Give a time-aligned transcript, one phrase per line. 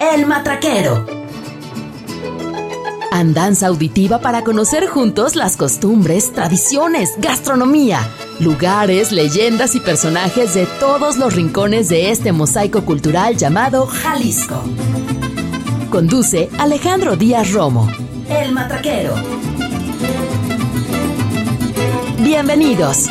[0.00, 1.04] El Matraquero.
[3.12, 8.00] Andanza auditiva para conocer juntos las costumbres, tradiciones, gastronomía,
[8.38, 14.62] lugares, leyendas y personajes de todos los rincones de este mosaico cultural llamado Jalisco.
[15.90, 17.86] Conduce Alejandro Díaz Romo.
[18.30, 19.14] El Matraquero.
[22.20, 23.10] Bienvenidos.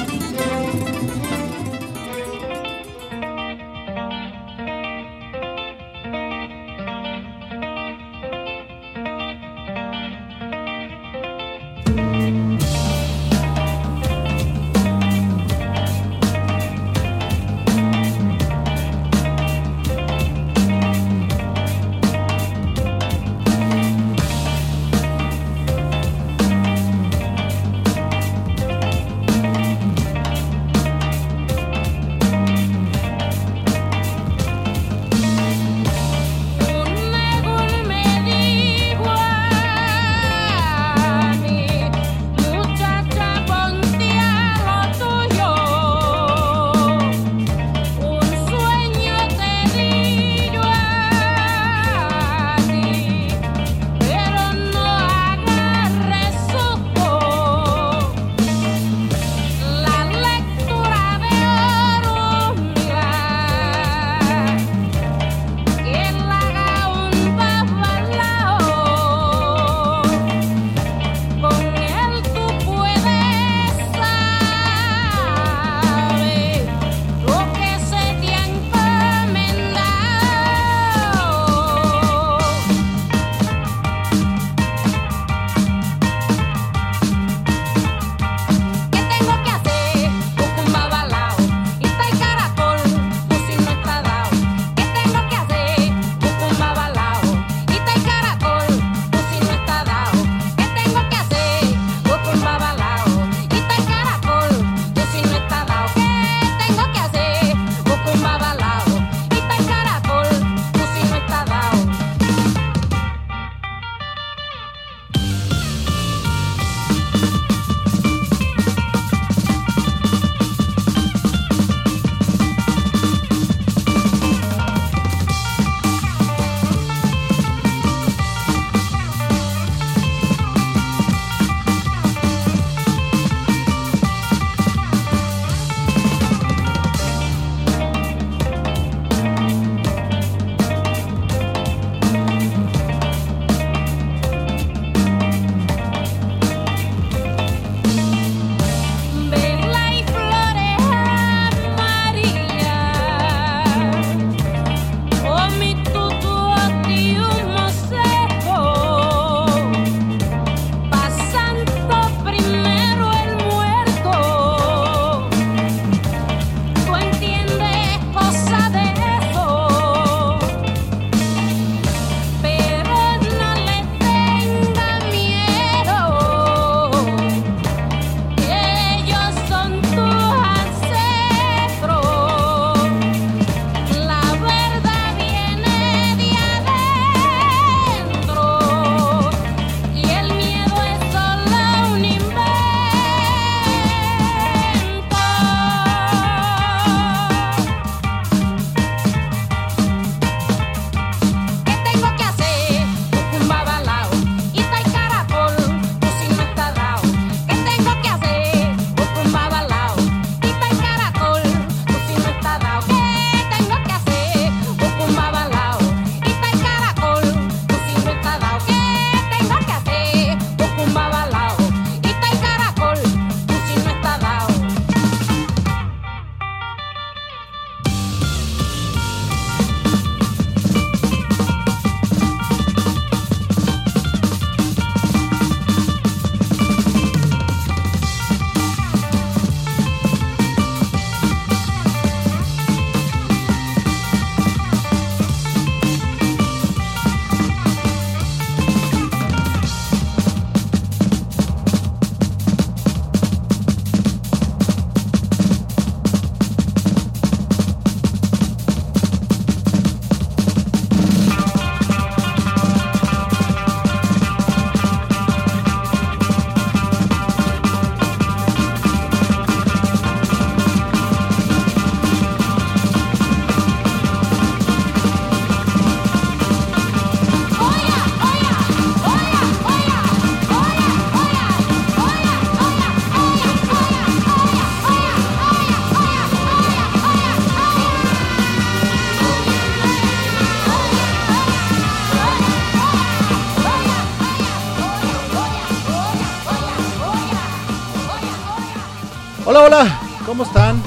[299.61, 300.81] Hola, ¿cómo están?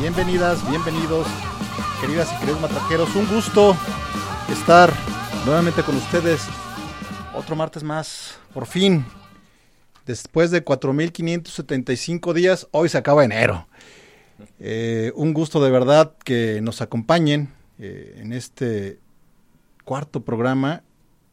[0.00, 1.28] Bienvenidas, bienvenidos,
[2.00, 3.14] queridas y queridos matraqueros.
[3.14, 3.76] Un gusto
[4.50, 4.92] estar
[5.44, 6.42] nuevamente con ustedes.
[7.36, 9.04] Otro martes más, por fin.
[10.06, 13.68] Después de 4.575 días, hoy se acaba enero.
[14.58, 18.98] Eh, un gusto de verdad que nos acompañen eh, en este
[19.84, 20.82] cuarto programa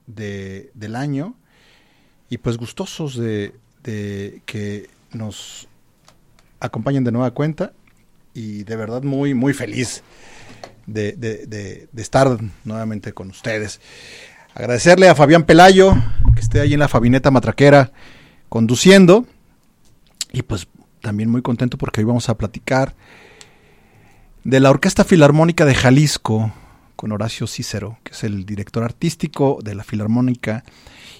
[0.06, 1.34] de, del año
[2.30, 5.68] y pues gustosos de, de que nos
[6.64, 7.74] acompañen de nueva cuenta
[8.34, 10.02] y de verdad muy, muy feliz
[10.88, 13.80] de, de, estar nuevamente con ustedes.
[14.56, 15.94] Agradecerle a Fabián Pelayo,
[16.34, 17.92] que esté ahí en la Fabineta Matraquera
[18.50, 19.26] conduciendo.
[20.32, 20.68] Y pues
[21.02, 22.96] también muy contento porque hoy vamos a platicar
[24.44, 26.54] de la Orquesta Filarmónica de Jalisco
[26.96, 30.64] con Horacio Cícero, que es el director artístico de la Filarmónica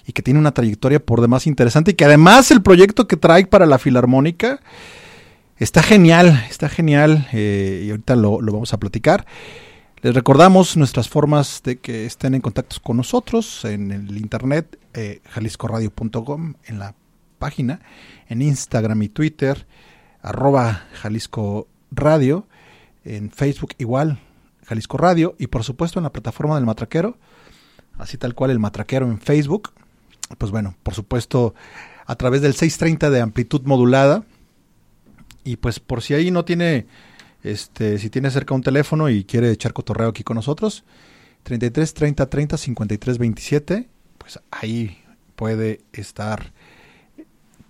[0.06, 3.46] y que tiene una trayectoria por demás interesante y que además el proyecto que trae
[3.46, 4.60] para la Filarmónica
[5.56, 9.24] Está genial, está genial eh, y ahorita lo, lo, vamos a platicar.
[10.02, 15.20] Les recordamos nuestras formas de que estén en contacto con nosotros en el internet, eh,
[15.30, 16.96] jaliscoradio.com, en la
[17.38, 17.80] página,
[18.28, 19.64] en Instagram y Twitter,
[20.22, 22.48] arroba Jalisco Radio,
[23.04, 24.18] en Facebook igual,
[24.66, 27.16] Jalisco Radio, y por supuesto en la plataforma del Matraquero,
[27.96, 29.70] así tal cual el Matraquero en Facebook.
[30.36, 31.54] Pues bueno, por supuesto,
[32.06, 34.24] a través del 630 de amplitud modulada,
[35.44, 36.86] y pues por si ahí no tiene,
[37.42, 40.84] este, si tiene cerca un teléfono y quiere echar cotorreo aquí con nosotros,
[41.44, 43.88] 33 30 30 53 27,
[44.18, 44.98] pues ahí
[45.36, 46.52] puede estar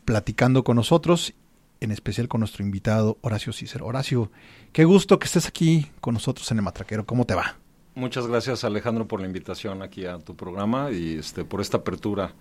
[0.05, 1.35] platicando con nosotros,
[1.81, 3.87] en especial con nuestro invitado Horacio Cícero.
[3.87, 4.31] Horacio,
[4.73, 7.05] qué gusto que estés aquí con nosotros en el Matraquero.
[7.05, 7.56] ¿Cómo te va?
[7.97, 12.32] Muchas gracias Alejandro por la invitación aquí a tu programa y este por esta apertura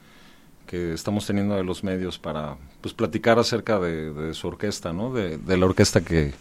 [0.68, 5.13] que estamos teniendo de los medios para pues platicar acerca de, su orquesta, ¿no?
[5.13, 6.33] De, la orquesta que,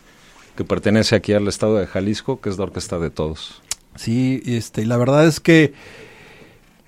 [0.57, 3.63] que, pertenece aquí al estado de Jalisco, que es la orquesta de todos.
[3.97, 5.75] Sí, este, la verdad es que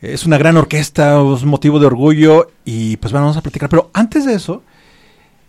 [0.01, 3.69] es una gran orquesta, es motivo de orgullo y pues bueno, vamos a platicar.
[3.69, 4.63] Pero antes de eso,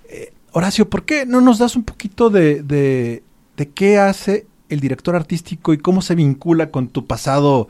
[0.09, 3.23] eh, Horacio, ¿por qué no nos das un poquito de, de,
[3.57, 7.67] de qué hace el director artístico y cómo se vincula con tu pasado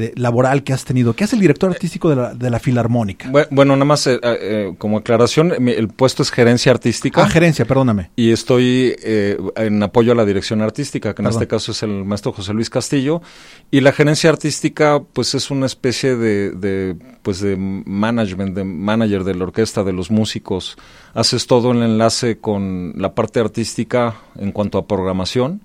[0.00, 1.14] de, laboral que has tenido.
[1.14, 3.30] ¿Qué hace el director artístico de la, de la Filarmónica?
[3.50, 7.22] Bueno, nada más eh, eh, como aclaración, el puesto es gerencia artística.
[7.22, 8.10] Ah, gerencia, perdóname.
[8.16, 11.42] Y estoy eh, en apoyo a la dirección artística, que en Perdón.
[11.42, 13.22] este caso es el maestro José Luis Castillo.
[13.70, 19.24] Y la gerencia artística, pues es una especie de, de pues de management, de manager
[19.24, 20.76] de la orquesta, de los músicos.
[21.14, 25.60] Haces todo el enlace con la parte artística en cuanto a programación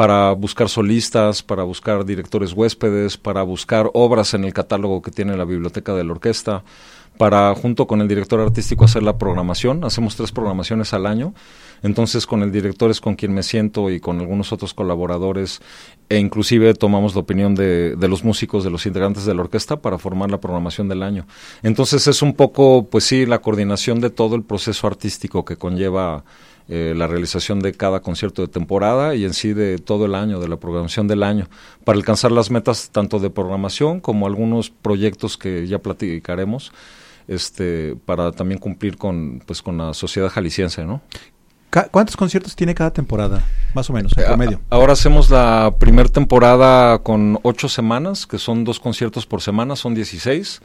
[0.00, 5.36] para buscar solistas, para buscar directores huéspedes, para buscar obras en el catálogo que tiene
[5.36, 6.64] la biblioteca de la orquesta,
[7.18, 9.84] para junto con el director artístico hacer la programación.
[9.84, 11.34] Hacemos tres programaciones al año.
[11.82, 15.60] Entonces con el director es con quien me siento y con algunos otros colaboradores
[16.08, 19.80] e inclusive tomamos la opinión de, de los músicos, de los integrantes de la orquesta
[19.80, 21.26] para formar la programación del año.
[21.62, 26.24] Entonces es un poco, pues sí, la coordinación de todo el proceso artístico que conlleva
[26.72, 30.38] eh, la realización de cada concierto de temporada y en sí de todo el año,
[30.38, 31.48] de la programación del año,
[31.84, 36.70] para alcanzar las metas tanto de programación como algunos proyectos que ya platicaremos,
[37.26, 41.00] este, para también cumplir con, pues, con la sociedad jalisciense, ¿no?
[41.70, 43.42] ¿Cuántos conciertos tiene cada temporada,
[43.74, 44.60] más o menos, en promedio?
[44.70, 49.94] Ahora hacemos la primera temporada con ocho semanas, que son dos conciertos por semana, son
[49.94, 50.62] 16.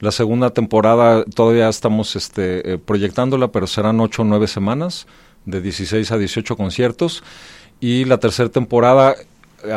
[0.00, 5.06] La segunda temporada todavía estamos este, eh, proyectándola, pero serán ocho o nueve semanas
[5.44, 7.22] de 16 a 18 conciertos.
[7.80, 9.14] Y la tercera temporada,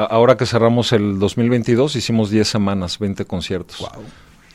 [0.09, 3.79] ahora que cerramos el 2022, hicimos 10 semanas, 20 conciertos.
[3.79, 4.03] Wow.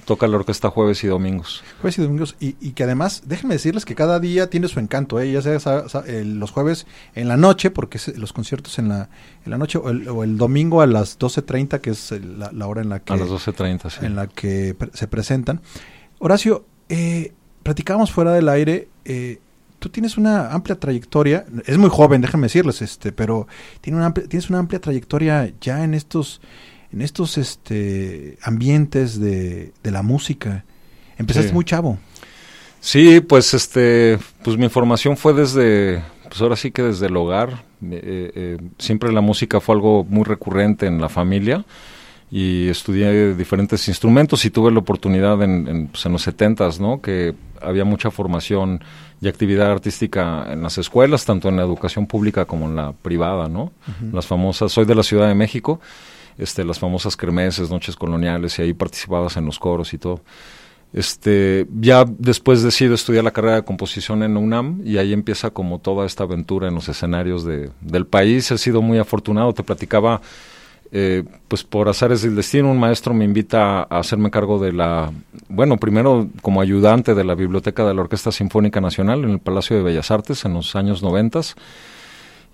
[0.06, 1.64] Toca la orquesta jueves y domingos.
[1.80, 2.36] Jueves y domingos.
[2.38, 5.32] Y, y que además, déjenme decirles que cada día tiene su encanto, ¿eh?
[5.32, 5.84] ya sea,
[6.24, 9.08] los jueves en la noche, porque es, los conciertos en la,
[9.44, 12.66] en la noche, o el, o el domingo a las 12.30, que es la, la,
[12.68, 13.12] hora en la que...
[13.12, 14.06] A las 12.30, sí.
[14.06, 15.60] En la que se presentan.
[16.20, 17.32] Horacio, eh,
[17.62, 18.88] platicábamos fuera del aire...
[19.04, 19.40] Eh,
[19.78, 23.46] tú tienes una amplia trayectoria, es muy joven, déjenme decirles, este, pero
[23.80, 26.40] tiene una amplia, tienes una amplia trayectoria ya en estos,
[26.92, 30.64] en estos este, ambientes de, de la música.
[31.18, 31.54] Empezaste Sí.
[31.54, 31.98] muy chavo.
[32.80, 37.64] Sí, pues este, pues mi formación fue desde, pues ahora sí que desde el hogar.
[37.82, 41.64] Eh, eh, siempre la música fue algo muy recurrente en la familia
[42.30, 47.00] y estudié diferentes instrumentos y tuve la oportunidad en, en, pues en los setentas, ¿no?
[47.00, 48.82] Que había mucha formación
[49.20, 53.48] y actividad artística en las escuelas, tanto en la educación pública como en la privada,
[53.48, 53.72] ¿no?
[54.12, 55.80] Las famosas, soy de la Ciudad de México,
[56.38, 60.20] este, las famosas cremeses, noches coloniales, y ahí participabas en los coros y todo.
[60.92, 65.78] Este, ya después decido estudiar la carrera de composición en UNAM y ahí empieza como
[65.78, 68.50] toda esta aventura en los escenarios de, del país.
[68.50, 70.22] He sido muy afortunado, te platicaba,
[70.92, 75.12] eh, pues por azares del destino, un maestro me invita a hacerme cargo de la,
[75.48, 79.76] bueno, primero como ayudante de la biblioteca de la Orquesta Sinfónica Nacional en el Palacio
[79.76, 81.56] de Bellas Artes en los años noventas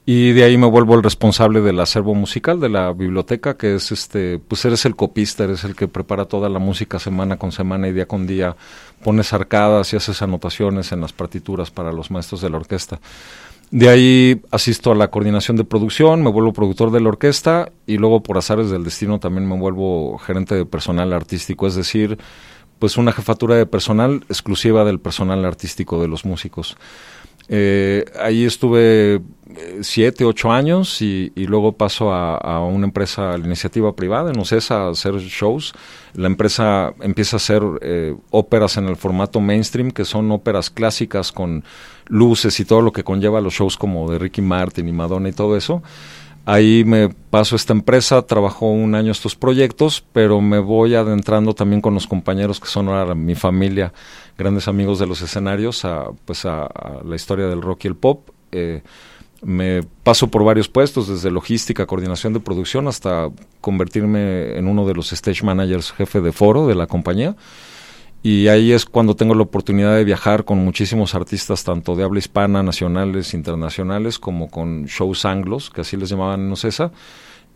[0.05, 3.93] y de ahí me vuelvo el responsable del acervo musical de la biblioteca, que es
[3.93, 7.87] este, pues eres el copista, eres el que prepara toda la música semana con semana
[7.87, 8.57] y día con día,
[9.05, 13.01] pones arcadas y haces anotaciones en las partituras para los maestros de la orquesta.
[13.71, 17.97] De ahí asisto a la coordinación de producción, me vuelvo productor de la orquesta y
[17.97, 22.19] luego por azares del destino también me vuelvo gerente de personal artístico, es decir,
[22.81, 26.77] pues una jefatura de personal exclusiva del personal artístico de los músicos.
[27.49, 29.21] Eh, ahí estuve
[29.57, 34.87] eh, siete, ocho años y, luego paso a, una empresa, la iniciativa privada, en OCESA,
[34.87, 35.75] a hacer shows.
[36.15, 41.33] La empresa empieza a hacer eh, óperas en el formato mainstream, que son óperas clásicas
[41.33, 41.65] con
[42.07, 45.33] luces y todo lo que conlleva los shows como de Ricky Martin y Madonna y
[45.33, 45.83] todo eso.
[46.45, 51.55] Ahí me paso a esta empresa, trabajo un año estos proyectos, pero me voy adentrando
[51.55, 53.93] también con los compañeros que son ahora mi familia,
[54.37, 56.69] grandes amigos de los escenarios, a, pues a,
[57.05, 58.29] la historia del rock y el pop.
[58.51, 58.83] Eh,
[59.43, 63.29] me paso por varios puestos, desde logística, coordinación de producción, hasta
[63.61, 67.37] convertirme en uno de los stage managers jefe de foro de la compañía.
[68.23, 72.21] Y ahí es cuando tengo la oportunidad de viajar con muchísimos artistas, tanto de habla
[72.21, 76.93] hispana, nacionales, internacionales, como con shows anglos, que así les llamaban en Ocesa.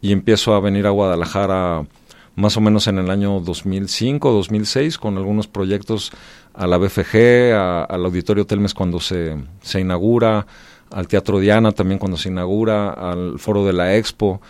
[0.00, 1.86] Y empiezo a venir a Guadalajara
[2.34, 6.10] más o menos en el año 2005, 2006, con algunos proyectos
[6.52, 7.54] a la BFG,
[7.88, 10.46] al Auditorio Telmes cuando se, se inaugura,
[10.90, 14.40] al Teatro Diana también cuando se inaugura, al Foro de la Expo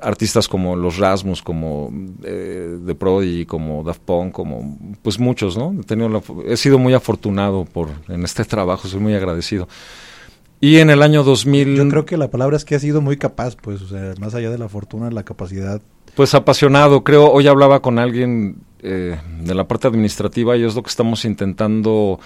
[0.00, 5.74] artistas como los Rasmus, como eh, The Prodigy, como Daft Punk, como pues muchos, ¿no?
[5.80, 9.68] He, tenido he sido muy afortunado por en este trabajo, soy muy agradecido.
[10.60, 11.76] Y en el año 2000...
[11.76, 14.34] Yo creo que la palabra es que ha sido muy capaz, pues, o sea, más
[14.34, 15.80] allá de la fortuna, la capacidad.
[16.16, 20.82] Pues apasionado, creo, hoy hablaba con alguien eh, de la parte administrativa y es lo
[20.82, 22.18] que estamos intentando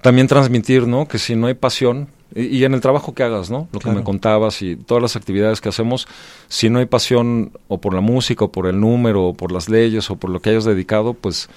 [0.00, 1.06] también transmitir, ¿no?
[1.06, 3.68] Que si no hay pasión, y, en el trabajo que hagas, ¿no?
[3.72, 6.08] Lo que me contabas y todas las actividades que hacemos,
[6.48, 9.68] si no hay pasión o por la música o por el número o por las
[9.68, 11.48] leyes o por lo que hayas dedicado, pues,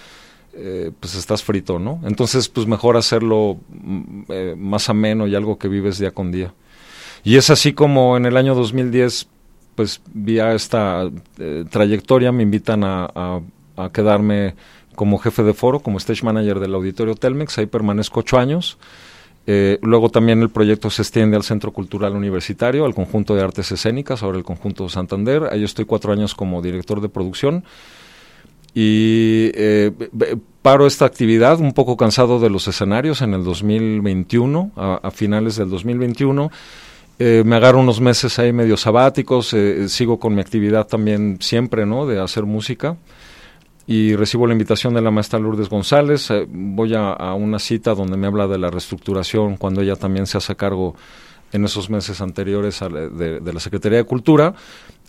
[0.53, 1.99] eh, pues estás frito, ¿no?
[2.05, 6.53] Entonces, pues mejor hacerlo mm, eh, más ameno y algo que vives día con día.
[7.23, 9.27] Y es así como en el año 2010,
[9.75, 11.09] pues vía esta
[11.39, 13.41] eh, trayectoria me invitan a,
[13.75, 14.55] a quedarme
[14.95, 18.77] como jefe de foro, como stage manager del auditorio Telmex, ahí permanezco ocho años.
[19.51, 23.71] Eh, luego también el proyecto se extiende al Centro Cultural Universitario, al conjunto de artes
[23.71, 25.49] escénicas, ahora el conjunto Santander.
[25.51, 27.63] Ahí estoy cuatro años como director de producción.
[28.75, 29.91] Y eh,
[30.61, 35.71] paro esta actividad un poco cansado de los escenarios en el 2021, a, finales del
[35.71, 36.51] 2021.
[37.17, 39.55] Eh, me agarro unos meses ahí medio sabáticos,
[39.87, 42.05] sigo con mi actividad también siempre, ¿no?
[42.05, 42.97] De hacer música
[43.89, 46.29] y recibo la invitación de la maestra Lourdes González.
[46.29, 50.37] Eh, voy a, una cita donde me habla de la reestructuración cuando ella también se
[50.37, 50.95] hace cargo
[51.51, 54.53] en esos meses anteriores de, la Secretaría de Cultura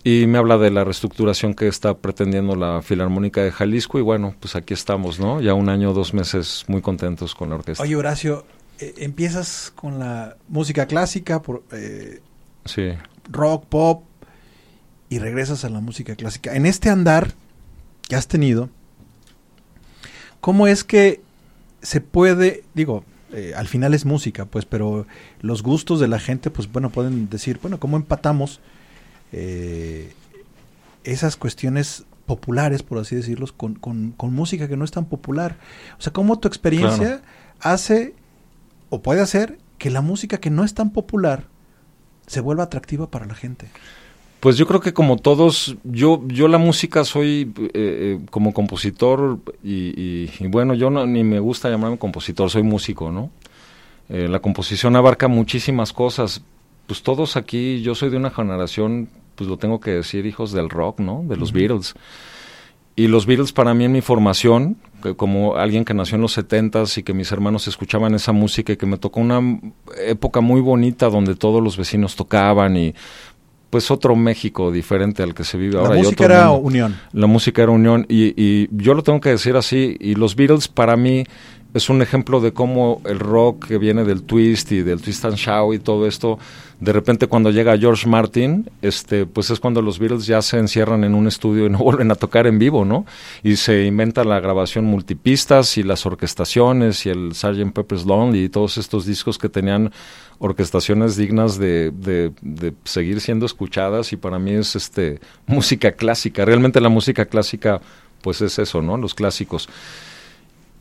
[0.02, 4.34] y me habla de la reestructuración que está pretendiendo la Filarmónica de Jalisco y bueno,
[4.40, 5.42] pues aquí estamos, ¿no?
[5.42, 7.82] Ya un año, dos meses muy contentos con la orquesta.
[7.82, 8.46] Oye, Horacio,
[8.78, 12.20] eh, empiezas con la música clásica, por, eh,
[12.64, 12.92] sí.
[13.28, 14.04] rock, pop,
[15.10, 16.54] y regresas a la música clásica.
[16.54, 17.34] En este andar,
[18.11, 18.69] que has tenido,
[20.40, 21.21] ¿cómo es que
[21.81, 25.07] se puede, digo, eh, al final es música, pues, pero
[25.43, 28.59] los gustos de la gente, pues bueno, pueden decir, bueno, ¿cómo empatamos
[29.31, 30.12] eh,
[31.05, 35.57] esas cuestiones populares, por así decirlo, con, con, música que no es tan popular?
[35.97, 37.23] O sea, ¿cómo tu experiencia
[37.61, 38.17] hace
[38.88, 41.45] o puede hacer que la música que no es tan popular
[42.26, 43.69] se vuelva atractiva para la gente?
[44.40, 49.38] Pues yo creo que como todos, yo, yo la música soy eh, eh, como compositor
[49.62, 53.30] y, bueno, yo no, ni me gusta llamarme compositor, soy músico, ¿no?
[54.09, 56.42] Eh, la composición abarca muchísimas cosas.
[56.87, 60.70] Pues todos aquí, yo soy de una generación, pues lo tengo que decir, hijos del
[60.70, 61.23] rock, ¿no?
[61.28, 61.94] De los Beatles.
[62.97, 64.76] Y los Beatles para mí en mi formación,
[65.16, 68.76] como alguien que nació en los setentas y que mis hermanos escuchaban esa música y
[68.76, 69.40] que me tocó una
[70.04, 72.94] época muy bonita donde todos los vecinos tocaban y
[73.71, 75.95] pues otro México diferente al que se vive ahora.
[75.95, 76.97] La música era unión.
[77.12, 80.69] La música era unión y, y, yo lo tengo que decir así, y los Beatles
[80.69, 81.25] para mí
[81.73, 85.37] es un ejemplo de cómo el rock que viene del twist y del twist and
[85.37, 86.39] shout y todo esto,
[86.81, 91.05] de repente cuando llega George Martin, este, pues es cuando los Beatles ya se encierran
[91.05, 93.07] en un estudio y no vuelven a tocar en vivo, ¿no?
[93.43, 97.73] Y se inventa la grabación multipistas y las orquestaciones y el Sgt.
[97.73, 99.93] Pepper's Lonely y todos estos discos que tenían
[100.39, 106.45] orquestaciones dignas de, de, de, seguir siendo escuchadas y para mí es este música clásica.
[106.45, 107.81] Realmente la música clásica
[108.23, 108.97] pues es eso, ¿no?
[108.97, 109.69] Los clásicos.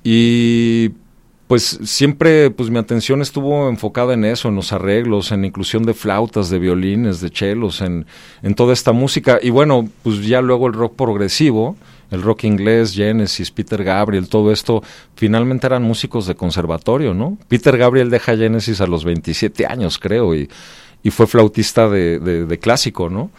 [0.03, 0.91] Y
[1.47, 5.83] pues siempre pues mi atención estuvo enfocada en eso, en los arreglos, en la inclusión
[5.83, 8.05] de flautas, de violines, de chelos, en,
[8.43, 9.39] en toda esta música.
[9.41, 11.75] Y bueno, pues ya luego el rock progresivo,
[12.11, 14.83] el rock inglés, Genesis, Peter Gabriel, todo esto,
[15.15, 17.39] finalmente eran músicos de conservatorio, ¿no?
[17.47, 20.47] Peter Gabriel deja Genesis a los 27 años, creo, y,
[21.01, 23.31] y fue flautista de, de, de clásico, ¿no?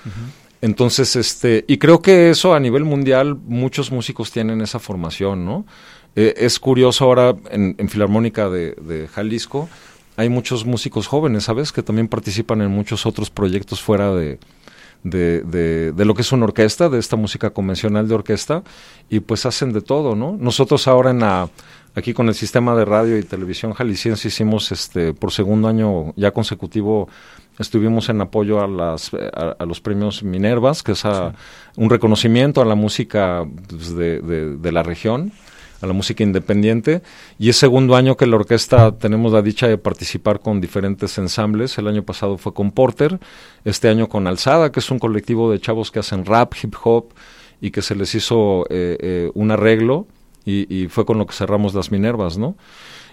[0.62, 5.64] Entonces, este, y creo que eso a nivel mundial, muchos músicos tienen esa formación, ¿no?
[6.16, 9.68] Eh, es curioso ahora en, en Filarmónica de, de, Jalisco,
[10.16, 11.72] hay muchos músicos jóvenes, ¿sabes?
[11.72, 14.38] Que también participan en muchos otros proyectos fuera de,
[15.04, 18.62] de, de, de, lo que es una orquesta, de esta música convencional de orquesta,
[19.08, 20.36] y pues hacen de todo, ¿no?
[20.38, 21.48] Nosotros ahora en la,
[21.94, 26.30] aquí con el sistema de radio y televisión jalisciense hicimos este por segundo año ya
[26.32, 27.08] consecutivo
[27.58, 31.36] estuvimos en apoyo a las a, a los premios Minervas, que es a, sí.
[31.76, 35.32] un reconocimiento a la música pues, de, de, de la región
[35.80, 37.02] a la música independiente
[37.38, 41.78] y es segundo año que la orquesta tenemos la dicha de participar con diferentes ensambles.
[41.78, 43.18] El año pasado fue con Porter,
[43.64, 47.12] este año con Alzada, que es un colectivo de chavos que hacen rap, hip hop
[47.60, 50.06] y que se les hizo eh, eh, un arreglo
[50.44, 52.56] y, y, fue con lo que cerramos las Minervas, ¿no?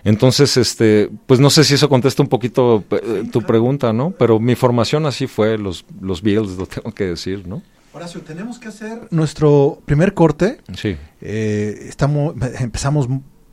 [0.03, 4.11] Entonces, este, pues no sé si eso contesta un poquito eh, tu pregunta, ¿no?
[4.11, 7.61] Pero mi formación así fue, los, los Beatles, lo tengo que decir, ¿no?
[7.97, 10.59] Horacio, tenemos que hacer nuestro primer corte.
[10.75, 10.95] Sí.
[11.19, 13.07] Eh, estamos, empezamos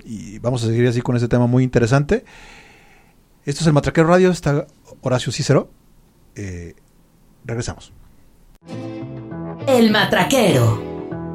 [0.04, 2.24] y vamos a seguir así con este tema muy interesante.
[3.46, 4.66] Esto es el Matraquero Radio, está
[5.00, 5.70] Horacio Cícero.
[6.34, 6.74] Eh,
[7.44, 7.92] regresamos.
[9.66, 10.92] El Matraquero.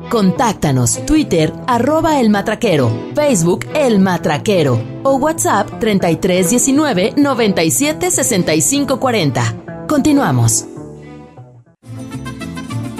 [0.09, 9.55] Contáctanos Twitter arroba el matraquero, Facebook el matraquero o WhatsApp 3319 97 65 40.
[9.87, 10.65] Continuamos.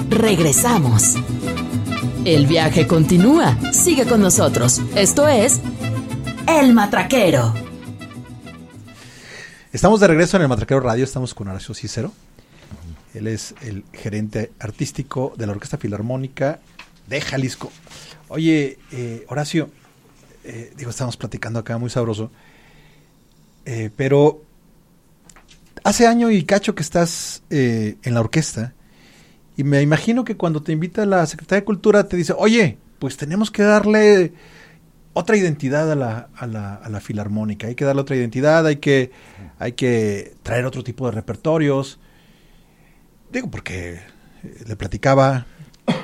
[0.09, 1.15] Regresamos.
[2.25, 3.57] El viaje continúa.
[3.71, 4.81] Sigue con nosotros.
[4.95, 5.61] Esto es
[6.47, 7.53] El Matraquero.
[9.71, 11.03] Estamos de regreso en el Matraquero Radio.
[11.03, 12.11] Estamos con Horacio Cícero.
[13.13, 16.59] Él es el gerente artístico de la Orquesta Filarmónica
[17.07, 17.71] de Jalisco.
[18.27, 19.69] Oye, eh, Horacio,
[20.43, 22.31] eh, digo, estamos platicando acá muy sabroso,
[23.65, 24.43] eh, pero
[25.83, 28.73] hace año y cacho que estás eh, en la orquesta
[29.59, 33.17] y me imagino que cuando te invita la Secretaría de Cultura te dice, oye, pues
[33.17, 34.31] tenemos que darle
[35.11, 38.77] otra identidad a la, a la, a la filarmónica, hay que darle otra identidad, hay
[38.77, 39.11] que,
[39.57, 41.99] hay que traer otro tipo de repertorios.
[43.33, 43.99] Digo, porque
[44.65, 45.45] le platicaba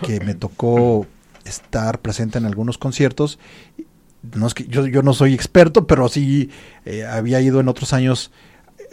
[0.06, 1.08] que me tocó
[1.46, 3.40] estar presente en algunos conciertos.
[4.36, 6.50] No es que yo, yo no soy experto, pero sí
[6.84, 8.34] eh, había ido en otros años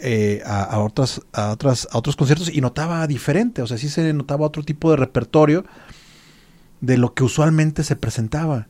[0.03, 4.13] eh, a, otras, a, otras, a otros conciertos y notaba diferente, o sea, sí se
[4.13, 5.65] notaba otro tipo de repertorio
[6.81, 8.67] de lo que usualmente se presentaba.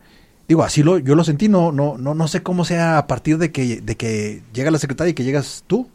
[0.47, 3.37] Digo, así lo, yo lo sentí, no, no, no, no sé cómo sea a partir
[3.37, 5.89] de que, de que llega la secretaria y que llegas tú.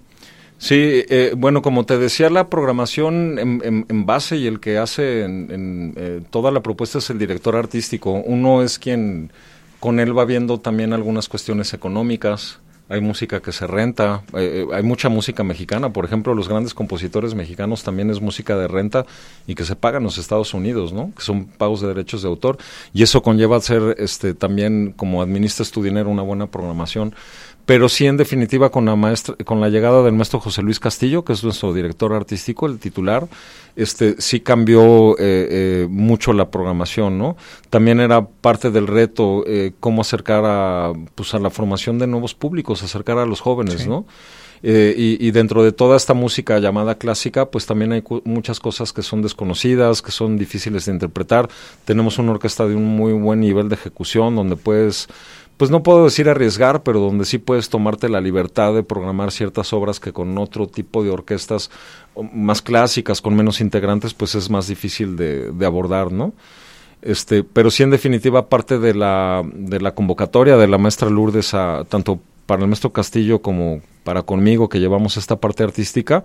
[0.59, 4.79] Sí, eh, bueno, como te decía, la programación en, en, en base y el que
[4.79, 8.11] hace en, en eh, toda la propuesta es el director artístico.
[8.11, 9.31] Uno es quien
[9.79, 14.83] con él va viendo también algunas cuestiones económicas, hay música que se renta, eh, hay
[14.83, 19.05] mucha música mexicana, por ejemplo, los grandes compositores mexicanos también es música de renta
[19.47, 21.13] y que se paga en los Estados Unidos, ¿no?
[21.15, 22.59] Que son pagos de derechos de autor
[22.95, 27.15] y eso conlleva ser este también como administras tu dinero una buena programación
[27.69, 31.23] pero sí en definitiva con la maestra, con la llegada del maestro José Luis Castillo,
[31.23, 33.29] que es nuestro director artístico, el titular,
[33.77, 37.37] este sí cambió eh, eh, mucho la programación, ¿no?
[37.69, 42.35] También era parte del reto eh, cómo acercar a pues a la formación de nuevos
[42.35, 43.87] públicos, acercar a los jóvenes, sí.
[43.87, 44.07] ¿no?
[44.63, 48.93] Eh, y, y, dentro de toda esta música llamada clásica, pues también hay muchas cosas
[48.93, 51.49] que son desconocidas, que son difíciles de interpretar.
[51.85, 55.09] Tenemos una orquesta de un muy buen nivel de ejecución, donde puedes
[55.59, 59.73] pues no puedo decir arriesgar, pero donde sí puedes tomarte la libertad de programar ciertas
[59.73, 61.71] obras que con otro tipo de orquestas
[62.33, 66.33] más clásicas, con menos integrantes, pues es más difícil de, abordar, ¿no?
[67.03, 71.55] Este, pero sí en definitiva parte de la, de la convocatoria de la maestra Lourdes
[71.55, 76.23] a, tanto para el maestro Castillo como para conmigo que llevamos esta parte artística,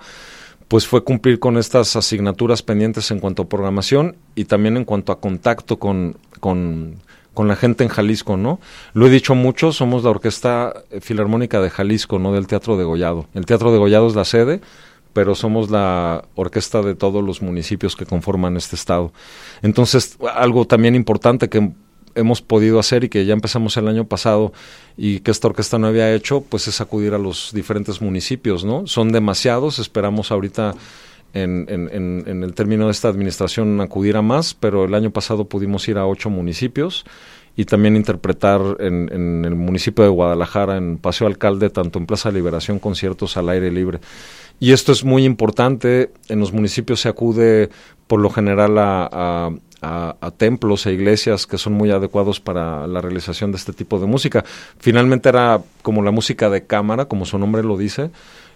[0.68, 5.12] pues fue cumplir con estas asignaturas pendientes en cuanto a programación y también en cuanto
[5.12, 7.02] a contacto con, con
[7.34, 8.60] con la gente en Jalisco, ¿no?
[8.94, 13.28] Lo he dicho mucho, somos la Orquesta Filarmónica de Jalisco, no del Teatro de Gollado.
[13.34, 14.62] El Teatro de Gollado es la sede,
[15.14, 19.14] pero somos la orquesta de todos los municipios que conforman este estado.
[19.62, 21.72] Entonces, algo también importante que
[22.16, 24.54] hemos podido hacer y que ya empezamos el año pasado
[24.98, 28.86] y que esta orquesta no había hecho, pues es acudir a los diferentes municipios, ¿no?
[28.88, 30.76] Son demasiados, esperamos ahorita
[31.34, 35.46] en, en, en, el término de esta administración acudir a más, pero el año pasado
[35.46, 37.06] pudimos ir a ocho municipios
[37.56, 42.80] y también interpretar en, el municipio de Guadalajara, en Paseo Alcalde, tanto en Plaza Liberación,
[42.80, 44.00] conciertos al aire libre.
[44.60, 47.70] Y esto es muy importante, en los municipios se acude
[48.08, 53.52] por lo general a, a, templos e iglesias que son muy adecuados para la realización
[53.52, 54.44] de este tipo de música.
[54.80, 58.10] Finalmente era como la música de cámara, como su nombre lo dice,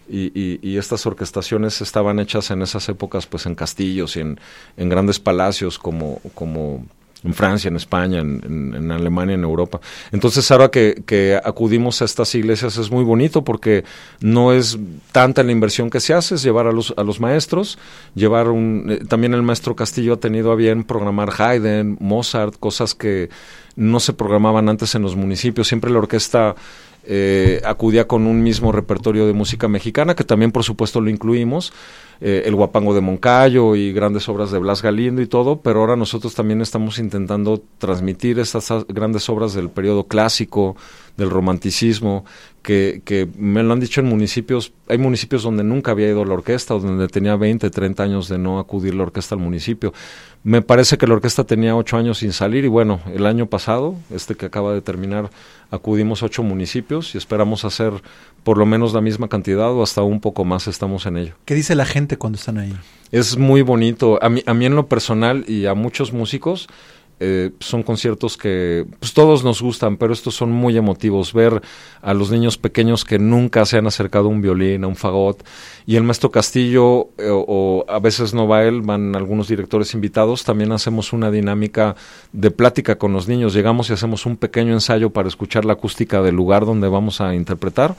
[0.10, 4.40] y, y, estas orquestaciones estaban hechas en esas épocas pues en castillos y en,
[4.78, 6.22] grandes palacios como,
[7.24, 9.82] en Francia, en España, en, Alemania, en Europa.
[10.12, 13.84] Entonces ahora que, que, acudimos a estas iglesias es muy bonito porque
[14.22, 14.78] no es
[15.12, 17.78] tanta la inversión que se hace, es llevar a los, a los maestros,
[18.16, 18.86] llevar un...
[18.90, 23.30] Eh, también el maestro Castillo ha tenido a bien programar Haydn, Mozart, cosas que
[23.76, 25.68] no se programaban antes en los municipios.
[25.68, 26.56] Siempre la orquesta
[27.10, 31.72] eh, acudía con un mismo repertorio de música mexicana, que también por supuesto lo incluimos,
[32.20, 35.96] eh, el Guapango de Moncayo y grandes obras de Blas Galindo y todo, pero ahora
[35.96, 40.76] nosotros también estamos intentando transmitir estas grandes obras del periodo clásico,
[41.16, 42.26] del romanticismo,
[42.68, 46.34] que, que me lo han dicho en municipios, hay municipios donde nunca había ido la
[46.34, 49.94] orquesta, o donde tenía 20, 30 años de no acudir la orquesta al municipio.
[50.44, 53.96] Me parece que la orquesta tenía 8 años sin salir y bueno, el año pasado,
[54.14, 55.30] este que acaba de terminar,
[55.72, 57.94] acudimos ocho municipios y esperamos hacer
[58.44, 61.36] por lo menos la misma cantidad o hasta un poco más estamos en ello.
[61.46, 62.74] ¿Qué dice la gente cuando están ahí?
[63.14, 64.22] Es muy bonito.
[64.22, 66.68] A mí, a mí en lo personal y a muchos músicos
[67.20, 71.34] eh, son conciertos que pues, todos nos gustan, pero estos son muy emotivos.
[71.34, 71.62] Ver
[72.02, 75.44] a los niños pequeños que nunca se han acercado a un violín, a un fagot,
[75.86, 80.44] y el maestro Castillo, eh, o, a veces no va él, van algunos directores invitados,
[80.44, 81.96] también hacemos una dinámica
[82.34, 83.54] de plática con los niños.
[83.54, 87.34] Llegamos y hacemos un pequeño ensayo para escuchar la acústica del lugar donde vamos a
[87.34, 87.96] interpretar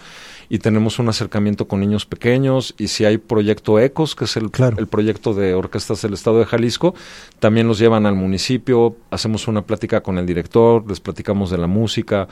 [0.49, 4.51] y tenemos un acercamiento con niños pequeños y si hay proyecto ECOS, que es el,
[4.77, 6.95] el proyecto de orquestas del Estado de Jalisco,
[7.39, 11.67] también los llevan al municipio, hacemos una plática con el director, les platicamos de la
[11.67, 12.29] música,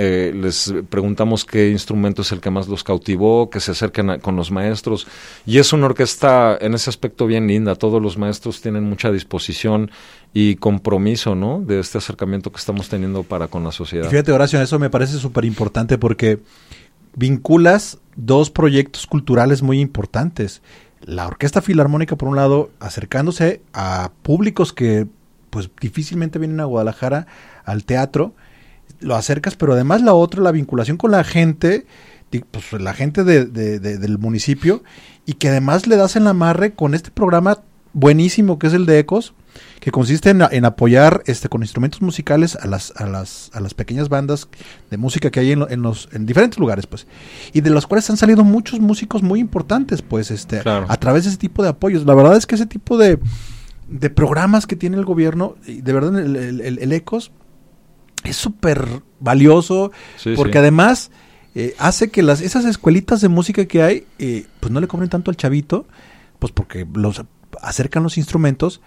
[0.00, 4.36] eh, les preguntamos qué instrumento es el que más los cautivó, que se acerquen con
[4.36, 5.08] los maestros.
[5.44, 7.74] Y es una orquesta en ese aspecto bien linda.
[7.74, 9.90] Todos los maestros tienen mucha disposición
[10.32, 11.60] y compromiso, ¿no?
[11.60, 14.08] De este acercamiento que estamos teniendo para con la sociedad.
[14.08, 16.38] fíjate, Horacio, eso me parece súper importante porque
[17.18, 20.62] vinculas dos proyectos culturales muy importantes.
[21.00, 25.06] La Orquesta Filarmónica, por un lado, acercándose a públicos que
[25.50, 27.26] pues difícilmente vienen a Guadalajara
[27.64, 28.34] al teatro,
[29.00, 31.86] lo acercas, pero además la otra, la vinculación con la gente,
[32.50, 34.82] pues la gente de, del municipio,
[35.24, 37.58] y que además le das en la amarre con este programa
[37.92, 39.34] buenísimo que es el de Ecos,
[39.80, 44.08] que consiste en, apoyar este con instrumentos musicales a las, a las, a las pequeñas
[44.08, 44.48] bandas
[44.90, 47.06] de música que hay en, en, los en diferentes lugares pues.
[47.52, 51.30] Y de los cuales han salido muchos músicos muy importantes pues este a través de
[51.30, 52.04] ese tipo de apoyos.
[52.04, 53.18] La verdad es que ese tipo de,
[53.88, 57.30] de programas que tiene el gobierno de verdad el, el, ECOS
[58.24, 59.92] es súper valioso
[60.36, 61.10] porque además
[61.54, 65.08] eh, hace que las esas escuelitas de música que hay eh, pues no le cobren
[65.08, 65.86] tanto al chavito
[66.38, 67.22] pues porque los
[67.62, 68.80] acercan los instrumentos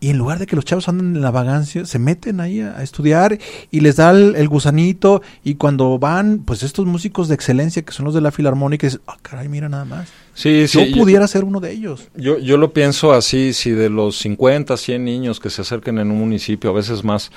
[0.00, 2.82] y en lugar de que los chavos anden en la vagancia, se meten ahí a,
[2.82, 3.38] estudiar
[3.70, 5.20] y les da el, gusanito.
[5.44, 9.02] Y cuando van, pues estos músicos de excelencia que son los de la filarmónica, dicen,
[9.06, 10.08] ah, caray, mira nada más.
[10.32, 12.08] Sí, yo pudiera ser uno de ellos.
[12.16, 16.10] Yo, yo lo pienso así, si de los 50, 100 niños que se acerquen en
[16.10, 17.30] un municipio, a veces más,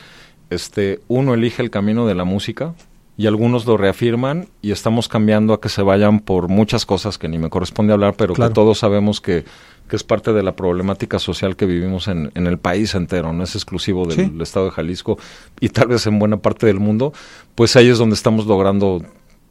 [0.50, 2.76] este, uno elige el camino de la música,
[3.16, 7.28] y algunos lo reafirman y estamos cambiando a que se vayan por muchas cosas que
[7.28, 9.46] ni me corresponde hablar, pero que todos sabemos que
[9.88, 13.44] que es parte de la problemática social que vivimos en, en el país entero, no
[13.44, 15.18] es exclusivo del estado de Jalisco
[15.60, 17.14] y tal vez en buena parte del mundo,
[17.56, 19.02] pues ahí es donde estamos logrando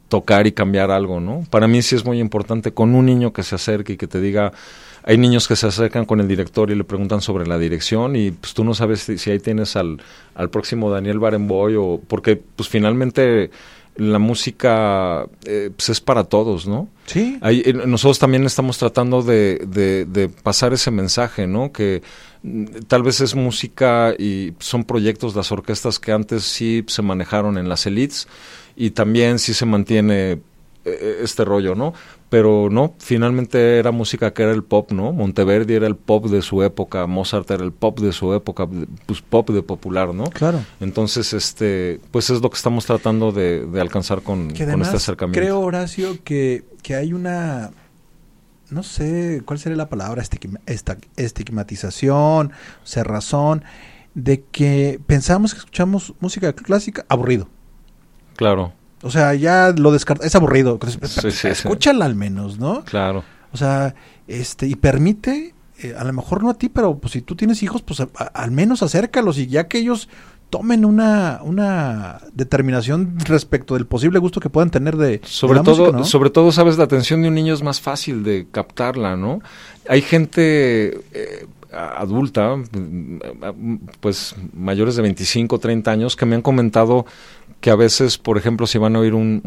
[0.09, 1.43] tocar y cambiar algo, ¿no?
[1.49, 4.21] Para mí sí es muy importante con un niño que se acerque y que te
[4.21, 4.51] diga,
[5.03, 8.29] hay niños que se acercan con el director y le preguntan sobre la dirección y
[8.29, 10.01] pues tú no sabes si, si ahí tienes al,
[10.35, 13.49] al próximo Daniel Barenboy o porque pues finalmente
[13.95, 16.87] la música eh, pues es para todos, ¿no?
[17.05, 17.37] Sí.
[17.43, 21.71] Eh, nosotros también estamos tratando de, de, pasar ese mensaje, ¿no?
[21.71, 22.01] Que
[22.41, 27.57] mm, tal vez es música y son proyectos, las orquestas que antes sí se manejaron
[27.57, 28.27] en las elites
[28.75, 30.39] y también sí se mantiene
[30.85, 31.93] eh, este rollo, ¿no?
[32.33, 35.13] Pero no, finalmente era música que era el pop, ¿no?
[35.13, 38.67] Monteverdi era el pop de su época, Mozart era el pop de su época,
[39.05, 40.23] pues pop de popular, ¿no?
[40.31, 40.65] Claro.
[40.79, 45.39] Entonces, este, pues es lo que estamos tratando de, alcanzar con, con este acercamiento.
[45.39, 47.69] Creo, Horacio, que, que hay una
[48.71, 50.23] no sé cuál sería la palabra,
[51.15, 52.51] estigmatización,
[52.83, 53.63] cerrazón,
[54.15, 57.47] de que pensamos que escuchamos música clásica aburrido.
[58.37, 58.73] Claro.
[59.03, 60.79] O sea, ya lo descarta, es aburrido.
[61.43, 62.83] Escúchala al menos, ¿no?
[62.85, 63.23] Claro.
[63.51, 63.93] O sea,
[64.27, 67.61] este, y permite, eh, a lo mejor no a ti, pero pues si tú tienes
[67.63, 68.01] hijos, pues
[68.33, 70.09] al menos acércalos y ya que ellos
[70.53, 76.29] tomen una, una determinación respecto del posible gusto que puedan tener de, sobre todo sobre
[76.29, 79.41] todo sabes la atención de un niño es más fácil de captarla no
[79.89, 82.55] hay gente eh, adulta
[83.99, 87.07] pues mayores de 25 30 años que me han comentado
[87.63, 89.41] que a veces, por ejemplo, si van a oír un,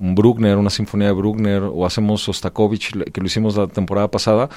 [0.00, 4.48] un, Bruckner, una sinfonía de Bruckner, o hacemos Sostakovich, que lo hicimos la temporada pasada,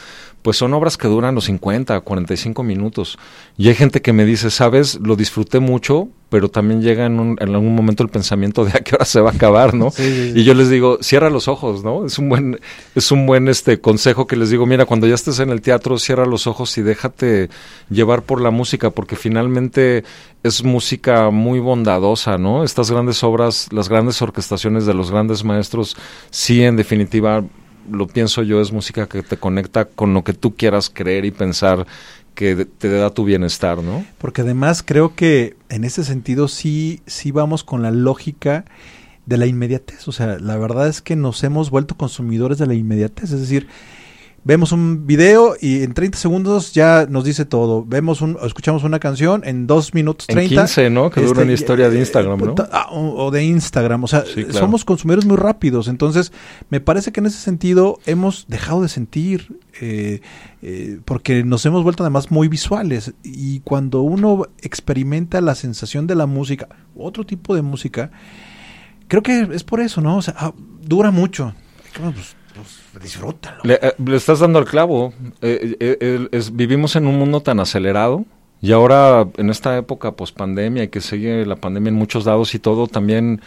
[0.41, 3.19] pues son obras que duran los 50, 45 minutos.
[3.57, 7.37] Y hay gente que me dice, sabes, lo disfruté mucho, pero también llega en, un,
[7.41, 9.91] en algún momento el pensamiento de a qué hora se va a acabar, ¿no?
[10.33, 12.05] Y yo les digo, cierra los ojos, ¿no?
[12.05, 12.57] Es un buen,
[12.95, 15.97] es un buen este consejo que les digo, mira, cuando ya estés en el teatro,
[15.97, 17.49] cierra los ojos y déjate
[17.89, 20.05] llevar por la música, porque finalmente
[20.41, 22.63] es música muy bondadosa, ¿no?
[22.63, 25.97] Estas grandes obras, las grandes orquestaciones de los grandes maestros,
[26.29, 27.43] sí, en definitiva,
[27.91, 31.31] lo pienso yo, es música que te conecta con lo que tú quieras creer y
[31.31, 31.85] pensar
[32.33, 34.05] que te da tu bienestar, ¿no?
[34.17, 38.65] Porque además creo que en ese sentido sí, sí vamos con la lógica
[39.25, 40.07] de la inmediatez.
[40.07, 43.31] O sea, la verdad es que nos hemos vuelto consumidores de la inmediatez.
[43.31, 43.67] Es decir,
[44.43, 47.85] vemos un video y en 30 segundos ya nos dice todo.
[47.85, 50.53] Vemos un, escuchamos una canción en 2 minutos 30.
[50.53, 51.09] En 15, ¿no?
[51.09, 52.55] Que dura una este, historia de Instagram, ¿no?
[52.71, 54.03] Ah, o, de Instagram.
[54.03, 55.87] O sea, somos consumidores muy rápidos.
[55.87, 56.31] Entonces,
[56.69, 60.21] me parece que en ese sentido hemos dejado de sentir, eh,
[60.61, 63.13] eh, porque nos hemos vuelto además muy visuales.
[63.23, 68.11] Y cuando uno experimenta la sensación de la música, otro tipo de música,
[69.07, 70.17] creo que es por eso, ¿no?
[70.17, 71.53] O sea, ah, dura mucho.
[71.99, 73.59] Pues, pues disfrútalo.
[73.63, 75.13] Le, eh, le, estás dando al clavo.
[75.41, 78.25] Eh, eh, vivimos en un mundo tan acelerado
[78.61, 82.53] y ahora en esta época post pandemia y que sigue la pandemia en muchos lados
[82.53, 83.41] y todo también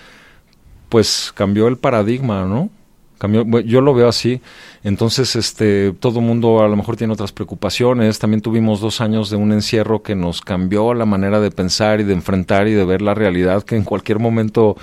[0.88, 2.70] pues cambió el paradigma, ¿no?
[3.18, 4.40] Cambió, yo lo veo así.
[4.82, 8.18] Entonces, este, todo mundo a lo mejor tiene otras preocupaciones.
[8.18, 12.04] También tuvimos dos años de un encierro que nos cambió la manera de pensar y
[12.04, 14.76] de enfrentar y de ver la realidad que en cualquier momento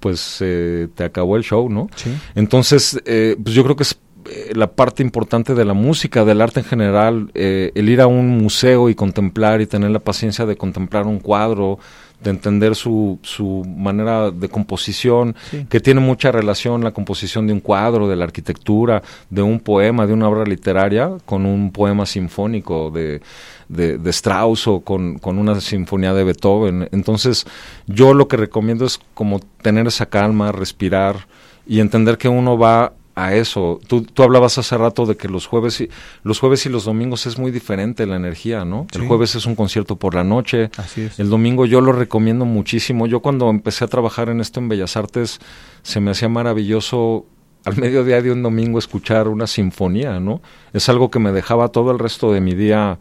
[0.00, 1.88] pues eh, te acabó el show, ¿no?
[1.96, 2.10] Sí.
[2.34, 3.98] Entonces, eh, pues yo creo que es
[4.30, 8.38] eh, la parte importante de la música, del arte en general, el ir a un
[8.38, 11.78] museo y contemplar y tener la paciencia de contemplar un cuadro,
[12.22, 15.36] de entender su, su manera de composición,
[15.68, 20.06] que tiene mucha relación la composición de un cuadro, de la arquitectura, de un poema,
[20.06, 23.20] de una obra literaria, con un poema sinfónico de,
[23.68, 26.88] de, de Strauss o con, con, una sinfonía de Beethoven.
[26.90, 27.46] Entonces,
[27.86, 31.26] yo lo que recomiendo es como tener esa calma, respirar
[31.66, 33.80] y entender que uno va a eso.
[33.88, 35.90] Tú, tú hablabas hace rato de que los jueves y
[36.22, 38.86] los jueves y los domingos es muy diferente la energía, ¿no?
[38.92, 40.70] El jueves es un concierto por la noche.
[40.76, 41.18] Así es.
[41.18, 43.08] El domingo yo lo recomiendo muchísimo.
[43.08, 45.40] Yo cuando empecé a trabajar en esto en Bellas Artes
[45.82, 47.26] se me hacía maravilloso
[47.64, 50.40] al mediodía de un domingo escuchar una sinfonía, ¿no?
[50.72, 53.00] Es algo que me dejaba todo el resto de mi día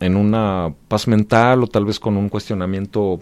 [0.00, 3.20] en una paz mental o tal vez con un cuestionamiento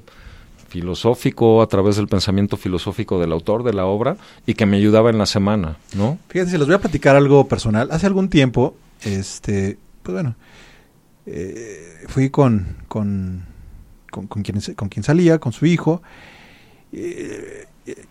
[0.75, 5.09] filosófico a través del pensamiento filosófico del autor de la obra y que me ayudaba
[5.09, 6.19] en la semana, ¿no?
[6.29, 7.91] Fíjense, les voy a platicar algo personal.
[7.93, 10.35] Hace algún tiempo, este, pues bueno,
[11.27, 13.45] eh, fui con, con,
[14.11, 16.03] con, quien, con quien salía, con su hijo
[16.93, 17.67] eh,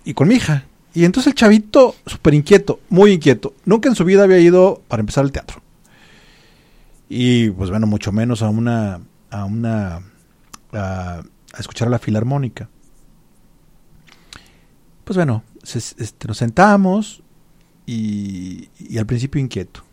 [0.06, 0.64] y con mi hija.
[0.94, 5.02] Y entonces el chavito, súper inquieto, muy inquieto, nunca en su vida había ido para
[5.02, 5.62] empezar el teatro.
[7.10, 10.00] Y pues bueno, mucho menos a una, a una,
[11.60, 12.70] escuchar a la filarmónica.
[15.04, 17.22] Pues bueno, este, nos sentamos
[17.86, 19.84] y, al principio inquieto.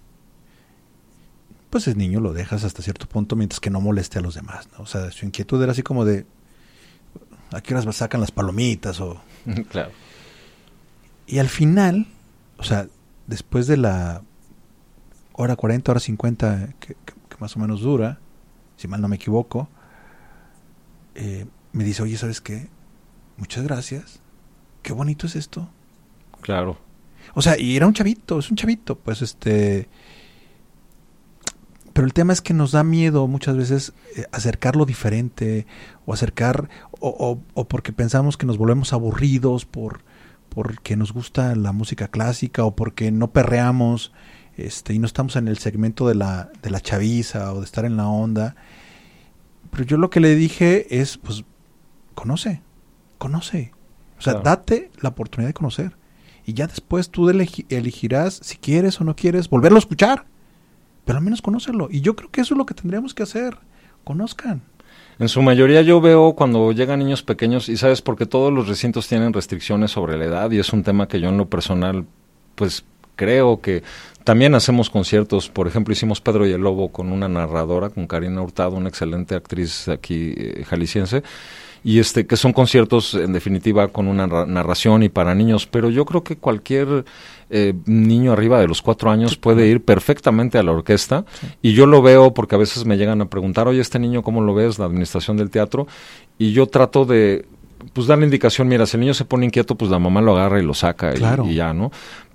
[1.68, 4.68] Pues el niño lo dejas hasta cierto punto mientras que no moleste a los demás,
[4.72, 4.82] ¿no?
[4.82, 6.26] O sea, su inquietud era así como de,
[7.52, 9.00] ¿a qué horas sacan las palomitas?
[9.00, 9.20] O...
[9.70, 9.90] Claro.
[11.26, 12.06] Y al final,
[12.58, 12.88] o sea,
[13.28, 14.22] después de la
[15.32, 16.96] hora 40, hora 50 que
[17.38, 18.18] más o menos dura,
[18.76, 19.68] si mal no me equivoco,
[21.14, 22.68] eh, me dice, oye, ¿sabes qué?
[23.36, 24.20] Muchas gracias.
[24.82, 25.68] Qué bonito es esto.
[26.40, 26.78] Claro.
[27.34, 29.88] O sea, y era un chavito, es un chavito, pues este...
[31.92, 35.66] Pero el tema es que nos da miedo muchas veces eh, acercarlo diferente
[36.06, 36.70] o acercar,
[37.00, 40.02] o, o, porque pensamos que nos volvemos aburridos por,
[40.48, 44.12] porque nos gusta la música clásica o porque no perreamos
[44.56, 47.84] este, y no estamos en el segmento de la, de la chaviza o de estar
[47.84, 48.54] en la onda.
[49.70, 51.44] Pero yo lo que le dije es, pues,
[52.14, 52.62] conoce,
[53.18, 53.72] conoce.
[54.18, 55.96] O sea, date la oportunidad de conocer.
[56.44, 60.26] Y ya después tú elegirás si quieres o no quieres volverlo a escuchar.
[61.04, 61.88] Pero al menos conocerlo.
[61.90, 63.56] Y yo creo que eso es lo que tendríamos que hacer.
[64.04, 64.62] Conozcan.
[65.18, 69.06] En su mayoría yo veo cuando llegan niños pequeños, y sabes, porque todos los recintos
[69.06, 72.06] tienen restricciones sobre la edad, y es un tema que yo en lo personal,
[72.54, 72.84] pues
[73.16, 73.82] creo que
[74.30, 78.40] también hacemos conciertos, por ejemplo, hicimos Pedro y el Lobo con una narradora, con Karina
[78.40, 81.24] Hurtado, una excelente actriz aquí eh, jalisciense,
[81.82, 86.04] y este que son conciertos en definitiva con una narración y para niños pero yo
[86.04, 87.04] creo que cualquier
[87.48, 91.24] eh, niño arriba de los cuatro años puede ir perfectamente a la orquesta
[91.60, 94.42] y yo lo veo porque a veces me llegan a preguntar oye este niño cómo
[94.42, 95.88] lo ves la administración del teatro
[96.38, 97.46] y yo trato de
[97.92, 100.36] pues dar la indicación, mira, si el niño se pone inquieto, pues la mamá lo
[100.36, 101.90] agarra y lo saca y, ya, ¿no?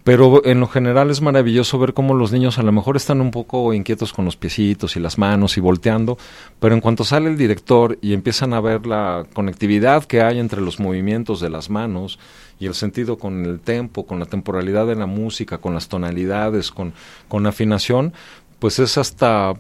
[0.06, 3.32] Pero en lo general es maravilloso ver cómo los niños a lo mejor están un
[3.32, 6.20] poco inquietos con los piecitos y las manos y volteando,
[6.60, 10.62] pero en cuanto sale el director y empiezan a ver la conectividad que hay entre
[10.62, 12.20] los movimientos de las manos
[12.60, 16.70] y el sentido con el tempo, con la temporalidad de la música, con las tonalidades,
[16.70, 16.94] con,
[17.28, 18.14] con afinación,
[18.60, 19.56] pues es hasta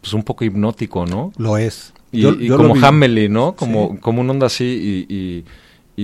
[0.00, 1.30] pues un poco hipnótico, ¿no?
[1.36, 1.94] Lo es.
[2.10, 3.54] Y, como Hamelin, ¿no?
[3.54, 5.44] Como, como un onda así y y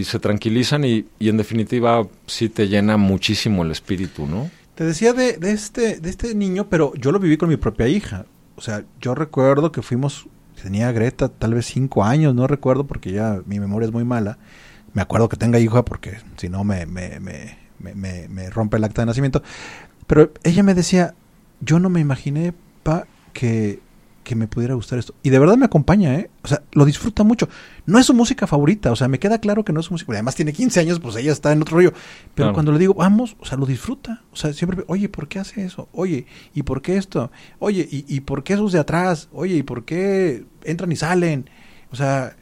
[0.04, 4.50] se tranquilizan y, y, en definitiva sí te llena muchísimo el espíritu, ¿no?
[4.74, 7.88] Te decía de, de, este, de este niño, pero yo lo viví con mi propia
[7.88, 8.26] hija.
[8.56, 10.26] O sea, yo recuerdo que fuimos,
[10.62, 14.38] tenía Greta tal vez cinco años, no recuerdo porque ya mi memoria es muy mala.
[14.92, 18.84] Me acuerdo que tenga hija porque si no me, me, me, me, me rompe el
[18.84, 19.42] acta de nacimiento.
[20.06, 21.14] Pero ella me decía,
[21.60, 23.80] yo no me imaginé, pa, que
[24.24, 25.14] que me pudiera gustar esto.
[25.22, 26.30] Y de verdad me acompaña, ¿eh?
[26.42, 27.48] O sea, lo disfruta mucho.
[27.86, 30.12] No es su música favorita, o sea, me queda claro que no es su música.
[30.12, 31.92] Además tiene 15 años, pues ella está en otro rollo.
[32.34, 34.22] Pero cuando le digo, vamos, o sea, lo disfruta.
[34.32, 35.88] O sea, siempre, oye, ¿por qué hace eso?
[35.92, 37.30] Oye, ¿y por qué esto?
[37.58, 39.28] Oye, ¿y, y por qué esos de atrás?
[39.32, 41.48] Oye, ¿y por qué entran y salen?
[41.90, 42.36] O sea,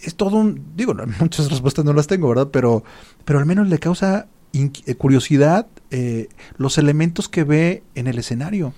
[0.00, 0.72] es todo un...
[0.76, 2.48] Digo, muchas respuestas no las tengo, ¿verdad?
[2.52, 2.84] Pero,
[3.24, 8.72] pero al menos le causa eh, curiosidad eh, los elementos que ve en el escenario.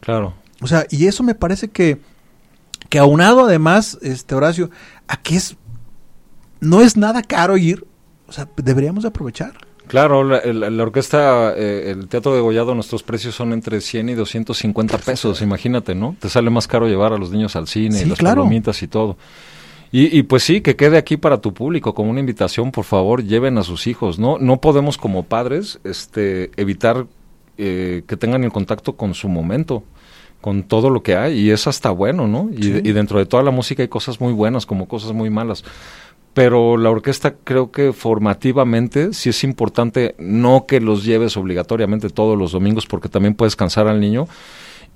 [0.00, 0.34] Claro.
[0.62, 1.98] O sea, y eso me parece que,
[2.88, 4.70] que aunado además, este Horacio,
[5.08, 5.56] a que es,
[6.60, 7.84] no es nada caro ir,
[8.28, 9.52] o sea, deberíamos aprovechar.
[9.88, 14.98] Claro, la, orquesta, eh, el Teatro de Gollado, nuestros precios son entre 100 y 250
[14.98, 16.16] pesos, imagínate, ¿no?
[16.18, 18.42] Te sale más caro llevar a los niños al cine y las claro.
[18.42, 19.18] palomitas y todo.
[19.90, 23.22] Y, y, pues sí, que quede aquí para tu público como una invitación, por favor,
[23.22, 24.38] lleven a sus hijos, ¿no?
[24.38, 27.06] No podemos como padres este, evitar
[27.58, 29.82] eh, que tengan el contacto con su momento
[30.42, 32.50] con todo lo que hay y es hasta bueno, ¿no?
[32.52, 35.64] Y, y, dentro de toda la música hay cosas muy buenas como cosas muy malas.
[36.34, 42.36] Pero la orquesta creo que formativamente sí es importante no que los lleves obligatoriamente todos
[42.36, 44.26] los domingos porque también puedes cansar al niño.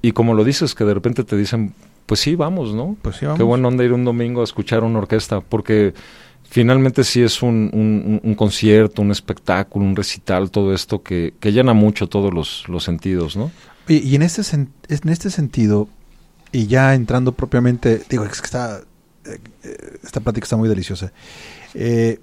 [0.02, 1.74] Y como lo dices, que de repente te dicen,
[2.06, 2.96] pues sí, vamos, ¿no?
[3.00, 3.38] Pues sí, vamos.
[3.38, 5.94] Qué bueno onda ir un domingo a escuchar una orquesta porque
[6.42, 11.52] finalmente sí es un, un, un, concierto, un espectáculo, un recital, todo esto que, que
[11.52, 13.52] llena mucho todos los, los sentidos, ¿no?
[13.88, 15.88] Y, en, este en este sentido,
[16.52, 18.80] y ya entrando propiamente, digo, es que está,
[19.24, 19.38] eh,
[20.02, 21.12] esta plática está muy deliciosa.
[21.74, 22.20] Eh,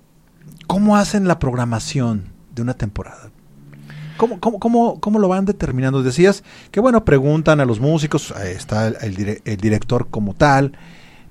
[0.68, 3.30] ¿Cómo hacen la programación de una temporada?
[4.18, 6.04] ¿Cómo, cómo, cómo, cómo lo van determinando?
[6.04, 10.78] Decías que, bueno, preguntan a los músicos, está el, el, director como tal,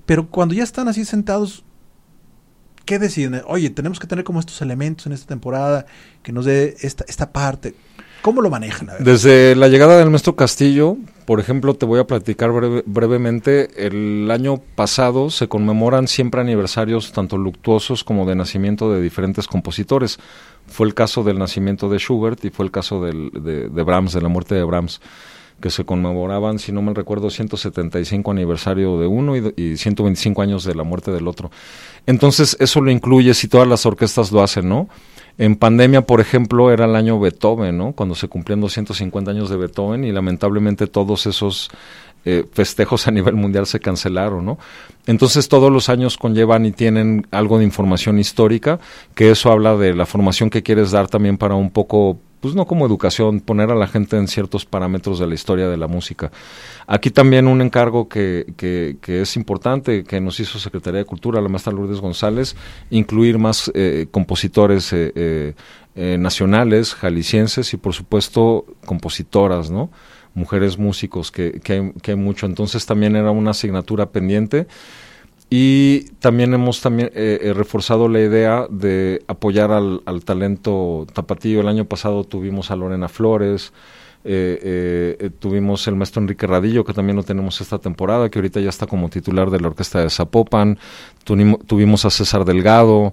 [0.06, 1.64] pero cuando ya están así sentados,
[2.84, 3.42] ¿qué deciden?
[3.46, 5.86] Oye, tenemos que tener como estos elementos en esta temporada,
[6.22, 7.74] que nos dé esta, esta parte.
[8.22, 8.88] ¿Cómo lo manejan?
[9.00, 12.52] Desde la llegada del maestro Castillo, por ejemplo, te voy a platicar
[12.86, 13.86] brevemente.
[13.86, 20.20] El año pasado se conmemoran siempre aniversarios tanto luctuosos como de nacimiento de diferentes compositores.
[20.68, 24.28] Fue el caso del nacimiento de Schubert y fue el caso de Brahms, de la
[24.28, 25.00] muerte de Brahms
[25.60, 30.64] que se conmemoraban, si no me recuerdo, 175 aniversario de uno y, y, 125 años
[30.64, 31.50] de la muerte del otro.
[32.06, 34.88] Entonces, eso lo incluye si todas las orquestas lo hacen, ¿no?
[35.38, 37.92] En pandemia, por ejemplo, era el año Beethoven, ¿no?
[37.92, 41.70] Cuando se cumplían 250 años de Beethoven y lamentablemente todos esos
[42.24, 44.58] eh, festejos a nivel mundial se cancelaron, ¿no?
[45.06, 48.78] Entonces todos los años conllevan y tienen algo de información histórica,
[49.14, 52.66] que eso habla de la formación que quieres dar también para un poco pues no
[52.66, 56.32] como educación, poner a la gente en ciertos parámetros de la historia de la música.
[56.88, 61.40] Aquí también un encargo que, que, que es importante, que nos hizo Secretaría de Cultura,
[61.40, 62.56] la maestra Lourdes González,
[62.90, 65.54] incluir más eh, compositores eh,
[65.94, 69.88] eh, nacionales, jaliscienses y por supuesto compositoras, ¿no?
[70.34, 72.46] Mujeres músicos, que, que, hay, que hay mucho.
[72.46, 74.66] Entonces también era una asignatura pendiente
[75.54, 81.60] Y también hemos también eh, eh, reforzado la idea de apoyar al, al, talento tapatío.
[81.60, 83.70] El año pasado tuvimos a Lorena Flores,
[84.24, 88.70] eh, tuvimos el maestro Enrique Radillo, que también lo tenemos esta temporada, que ahorita ya
[88.70, 90.78] está como titular de la orquesta de Zapopan.
[91.22, 93.12] tuvimos a César Delgado,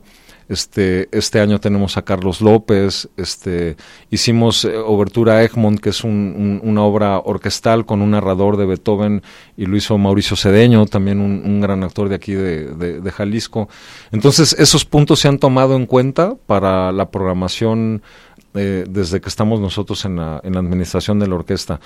[0.50, 3.78] este, este año tenemos a Carlos López, este,
[4.10, 9.22] hicimos eh, Obertura Egmont, que es una obra orquestal con un narrador de Beethoven,
[9.56, 13.70] y lo hizo Mauricio Cedeño, también un, gran actor de aquí de, Jalisco.
[14.12, 18.02] Entonces, esos puntos se han tomado en cuenta para la programación
[18.56, 21.80] eh, desde que estamos nosotros en la, en la administración de la orquesta.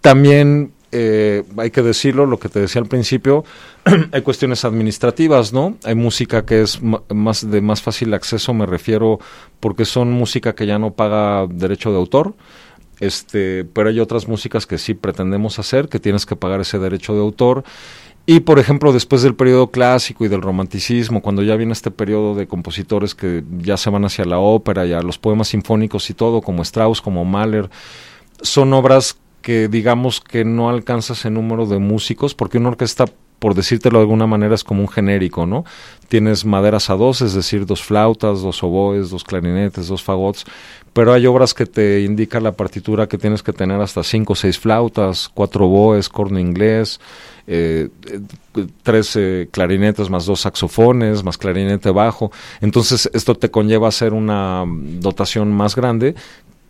[0.00, 3.44] También eh, hay que decirlo, lo que te decía al principio,
[4.12, 5.76] hay cuestiones administrativas, ¿no?
[5.84, 9.18] Hay música que es más de más fácil acceso, me refiero,
[9.60, 12.34] porque son música que ya no paga derecho de autor,
[13.00, 17.14] este, pero hay otras músicas que sí pretendemos hacer, que tienes que pagar ese derecho
[17.14, 17.64] de autor.
[18.24, 22.34] Y por ejemplo, después del periodo clásico y del romanticismo, cuando ya viene este periodo
[22.34, 26.14] de compositores que ya se van hacia la ópera y a los poemas sinfónicos y
[26.14, 27.70] todo, como Strauss, como Mahler,
[28.42, 33.06] son obras que digamos que no alcanza ese número de músicos, porque una orquesta,
[33.38, 35.64] por decírtelo de alguna manera, es como un genérico, ¿no?
[36.08, 40.44] Tienes maderas a dos, es decir, dos flautas, dos oboes, dos clarinetes, dos fagots,
[40.92, 44.36] pero hay obras que te indica la partitura que tienes que tener hasta cinco o
[44.36, 46.98] seis flautas, cuatro oboes, corno inglés,
[47.46, 47.88] eh,
[48.82, 52.32] tres eh, clarinetes más dos saxofones, más clarinete bajo.
[52.60, 56.14] Entonces esto te conlleva hacer una dotación más grande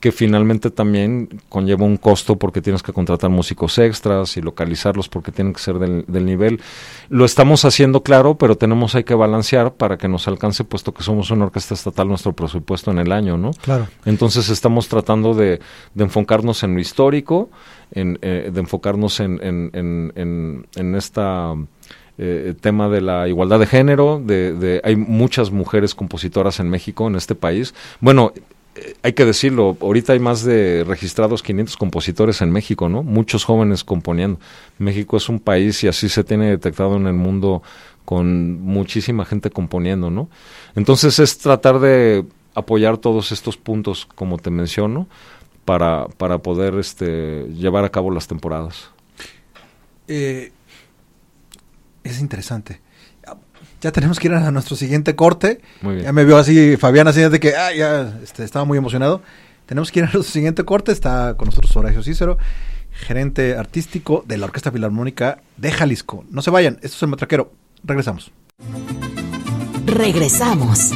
[0.00, 5.32] que finalmente también conlleva un costo porque tienes que contratar músicos extras y localizarlos porque
[5.32, 6.60] tienen que ser del, nivel.
[7.08, 11.02] Lo estamos haciendo claro, pero tenemos hay que balancear para que nos alcance, puesto que
[11.02, 13.50] somos una orquesta estatal, nuestro presupuesto en el año, ¿no?
[13.62, 13.88] Claro.
[14.04, 15.60] Entonces estamos tratando de,
[15.96, 17.50] enfocarnos en lo histórico,
[17.90, 19.70] en, eh, de enfocarnos en, en,
[20.14, 21.54] en, en esta...
[22.20, 27.06] Eh, tema de la igualdad de género, de, de, hay muchas mujeres compositoras en México,
[27.06, 27.76] en este país.
[28.00, 28.32] Bueno,
[29.02, 33.02] hay que decirlo, ahorita hay más de registrados 500 compositores en México, ¿no?
[33.02, 34.40] Muchos jóvenes componiendo.
[34.78, 37.62] México es un país y así se tiene detectado en el mundo
[38.04, 40.28] con muchísima gente componiendo, ¿no?
[40.74, 42.24] Entonces es tratar de
[42.54, 45.06] apoyar todos estos puntos, como te menciono,
[45.64, 48.90] para, para poder este, llevar a cabo las temporadas.
[50.08, 50.52] Eh,
[52.02, 52.80] es interesante
[53.80, 55.60] ya tenemos que ir a nuestro siguiente corte.
[56.02, 59.22] Ya me vio así Fabián así de que ah, ya este, estaba muy emocionado.
[59.66, 60.92] Tenemos que ir a nuestro siguiente corte.
[60.92, 62.38] Está con nosotros Horacio Cícero,
[62.90, 66.24] gerente artístico de la Orquesta Filarmónica de Jalisco.
[66.30, 67.52] No se vayan, esto es el Matraquero.
[67.84, 68.32] Regresamos.
[69.86, 70.92] Regresamos.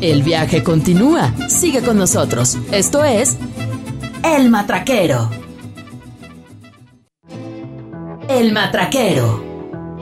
[0.00, 1.32] El viaje continúa.
[1.48, 2.56] Sigue con nosotros.
[2.72, 3.36] Esto es
[4.24, 5.30] El Matraquero.
[8.28, 9.47] El Matraquero.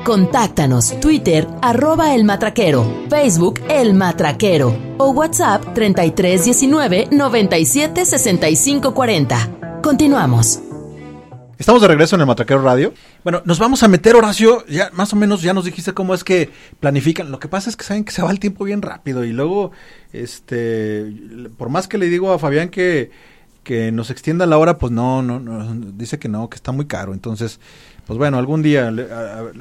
[0.07, 9.81] Contáctanos Twitter arroba el matraquero, Facebook el matraquero o WhatsApp 3319 97 65 40.
[9.83, 10.61] Continuamos.
[11.59, 12.95] Estamos de regreso en el Matraquero Radio.
[13.25, 14.65] Bueno, nos vamos a meter, Horacio.
[14.69, 17.33] Ya más o menos ya nos dijiste cómo es que planifican.
[17.33, 19.73] Lo que pasa es que saben que se va el tiempo bien rápido y luego,
[20.13, 21.13] este,
[21.59, 23.11] por más que le digo a Fabián que,
[23.65, 26.87] que nos extienda la hora, pues no, no, no, dice que no, que está muy
[26.87, 27.13] caro.
[27.13, 27.59] Entonces,
[28.07, 29.07] pues bueno, algún día le,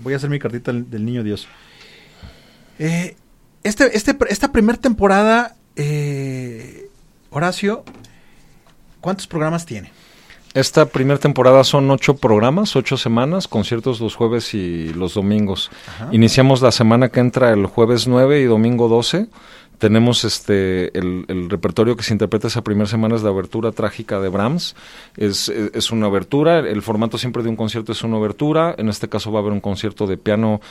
[0.02, 1.48] voy a hacer mi cartita del, niño Dios.
[2.78, 3.16] Eh,
[3.64, 6.90] este, este, esta primera temporada, eh,
[7.32, 7.84] Horacio,
[9.02, 9.92] ¿cuántos programas tiene?
[10.54, 15.70] Esta primera temporada son ocho programas, ocho semanas, conciertos los jueves y los domingos.
[16.14, 19.28] Iniciamos la semana que entra el jueves 9 y domingo 12
[19.78, 24.30] tenemos este el, repertorio que se interpreta esa primera semana es la abertura trágica de
[24.30, 24.76] Brahms.
[25.18, 28.76] Es, es, una abertura, el formato siempre de un concierto es una abertura.
[28.78, 30.62] En este caso va a haber un concierto de piano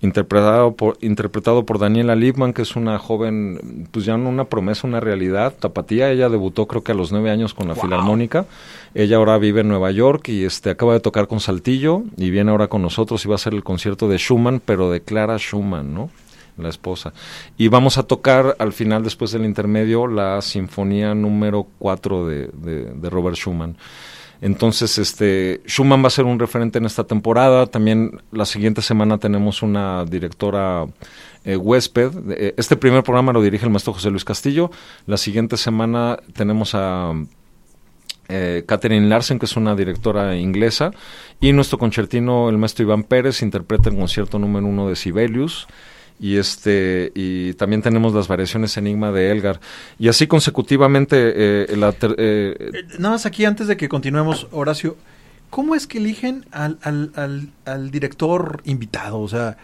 [0.00, 4.86] interpretado por, interpretado por Daniela Liebman, que es una joven, pues ya no una promesa,
[4.86, 6.10] una realidad, tapatía.
[6.10, 8.46] Ella debutó creo que a los nueve años con la Filarmónica.
[8.94, 12.50] Ella ahora vive en Nueva York y este acaba de tocar con Saltillo y viene
[12.50, 15.94] ahora con nosotros y va a hacer el concierto de Schumann, pero de Clara Schumann,
[15.94, 16.10] ¿no?
[16.58, 17.12] La esposa.
[17.56, 23.10] Y vamos a tocar al final, después del intermedio, la sinfonía número 4 de, de,
[23.10, 23.76] Robert Schumann.
[24.40, 27.66] Entonces, este, Schumann va a ser un referente en esta temporada.
[27.66, 30.86] También la siguiente semana tenemos una directora
[31.44, 32.12] eh, huésped.
[32.30, 34.70] Eh, este primer programa lo dirige el maestro José Luis Castillo.
[35.06, 37.14] La siguiente semana tenemos a
[38.28, 40.92] eh, Catherine Larsen, que es una directora inglesa.
[41.40, 45.66] Y nuestro concertino, el maestro Iván Pérez, interpreta el concierto número uno de Sibelius
[46.20, 49.60] y este y también tenemos las variaciones Enigma de Elgar
[49.98, 54.96] y así consecutivamente eh, eh, eh, nada más aquí antes de que continuemos Horacio
[55.50, 59.56] cómo es que eligen al, al, al, director invitado o sea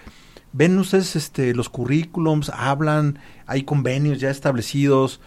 [0.55, 5.21] ven ustedes este, los currículums, hablan, hay convenios ya establecidos.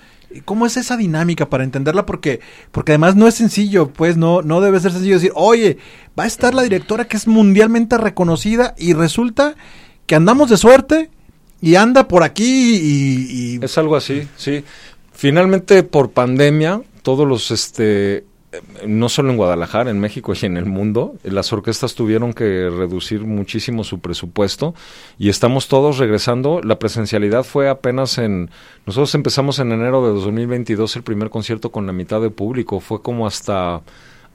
[0.46, 2.06] ¿Cómo es esa dinámica para entenderla?
[2.06, 2.40] Porque,
[2.72, 5.78] porque además no es sencillo, pues no, no debe ser sencillo decir, oye,
[6.18, 9.56] va a estar la directora que es mundialmente reconocida y resulta
[10.06, 11.12] que andamos de suerte
[11.62, 13.60] y anda por aquí y...
[13.64, 14.64] Es algo así, sí.
[15.14, 18.26] Finalmente, por pandemia, todos los, este,
[18.86, 23.22] no solo en Guadalajara, en México y en el mundo, las orquestas tuvieron que reducir
[23.22, 24.76] muchísimo su presupuesto
[25.18, 26.62] y estamos todos regresando.
[26.64, 28.49] La presencialidad fue apenas en...
[28.86, 33.01] Nosotros empezamos en enero de 2022 el primer concierto con la mitad de público, fue
[33.01, 33.82] como hasta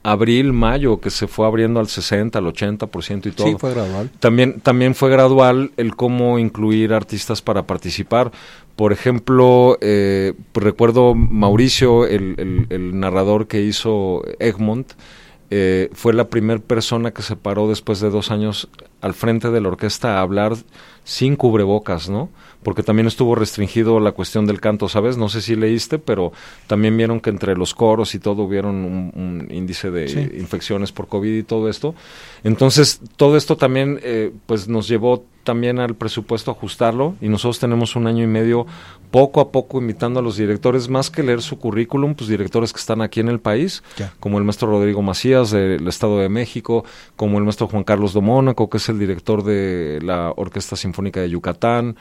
[0.03, 3.47] abril, mayo, que se fue abriendo al 60, al 80% y todo.
[3.47, 4.11] Sí, fue gradual.
[4.19, 8.33] También, también fue gradual el cómo incluir artistas para participar.
[8.77, 14.93] Por ejemplo, eh, recuerdo Mauricio, el, el, narrador que hizo Egmont,
[15.51, 18.69] eh, fue la primera persona que se paró después de dos años
[19.03, 20.55] al frente de la orquesta a hablar
[21.05, 22.31] sin cubrebocas, ¿no?
[22.63, 25.17] Porque también estuvo restringido la cuestión del canto, ¿sabes?
[25.17, 26.33] No sé si leíste, pero
[26.67, 31.39] también vieron que entre los coros y todo hubieron un, índice de infecciones por COVID
[31.39, 31.95] y todo esto.
[32.45, 37.97] Entonces, todo esto también, eh, pues, nos llevó también al presupuesto ajustarlo y nosotros tenemos
[37.97, 38.67] un año y medio
[39.11, 42.81] poco a poco invitando a los directores, más que leer su currículum, pues directores que
[42.81, 43.83] están aquí en el país,
[44.21, 46.85] como el maestro Rodrigo Macías del Estado de México,
[47.15, 51.29] como el maestro Juan Carlos Domónaco, que es el director de la Orquesta Sinfónica de
[51.29, 51.97] Yucatán,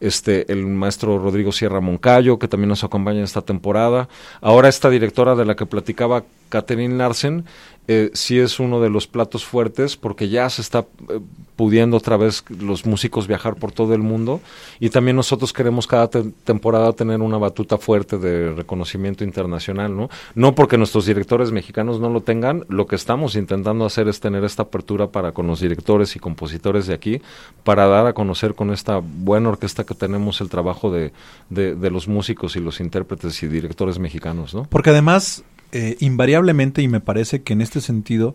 [0.00, 4.08] este, el maestro Rodrigo Sierra Moncayo, que también nos acompaña en esta temporada.
[4.40, 7.46] Ahora esta directora de la que platicaba Catherine Larsen,
[7.92, 11.18] eh, sí es uno de los platos fuertes porque ya se está eh,
[11.56, 14.40] pudiendo otra vez los músicos viajar por todo el mundo
[14.78, 20.08] y también nosotros queremos cada temporada tener una batuta fuerte de reconocimiento internacional, ¿no?
[20.36, 24.44] No porque nuestros directores mexicanos no lo tengan, lo que estamos intentando hacer es tener
[24.44, 27.20] esta apertura para con los directores y compositores de aquí,
[27.64, 31.12] para dar a conocer con esta buena orquesta que tenemos el trabajo de,
[31.48, 34.62] de, de los músicos y los intérpretes y directores mexicanos, ¿no?
[34.70, 35.42] Porque además
[35.72, 38.34] eh, invariablemente, y me parece que en este sentido,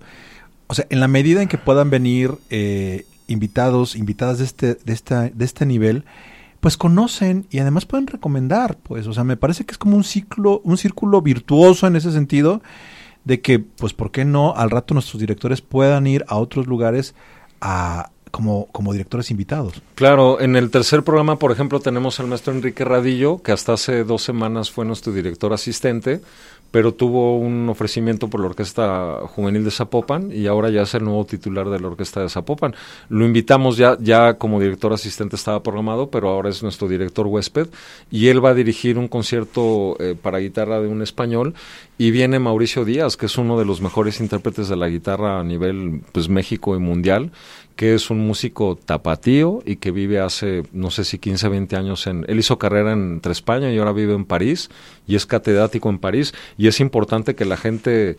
[0.67, 4.93] o sea, en la medida en que puedan venir eh, invitados, invitadas de este, de,
[4.93, 6.05] esta, de este nivel,
[6.59, 10.03] pues conocen y además pueden recomendar, pues, o sea, me parece que es como un
[10.03, 12.61] ciclo, un círculo virtuoso en ese sentido,
[13.23, 17.15] de que, pues, ¿por qué no al rato nuestros directores puedan ir a otros lugares
[17.61, 19.81] a, como, como directores invitados.
[19.95, 24.03] Claro, en el tercer programa, por ejemplo, tenemos al maestro Enrique Radillo, que hasta hace
[24.03, 26.19] dos semanas fue nuestro director asistente,
[26.75, 31.05] pero tuvo un ofrecimiento por la Orquesta Juvenil de Zapopan y ahora ya es el
[31.05, 32.75] nuevo titular de la Orquesta de Zapopan.
[33.07, 37.69] Lo invitamos ya, ya como director asistente estaba programado, pero ahora es nuestro director huésped
[38.11, 41.53] y él va a dirigir un concierto eh, para guitarra de un español
[41.97, 45.43] y viene Mauricio Díaz, que es uno de los mejores intérpretes de la guitarra a
[45.43, 47.31] nivel pues México y mundial
[47.75, 52.07] que es un músico tapatío y que vive hace, no sé si 15, 20 años
[52.07, 52.25] en...
[52.27, 54.69] Él hizo carrera entre España y ahora vive en París
[55.07, 56.33] y es catedrático en París.
[56.57, 58.15] Y es importante que la gente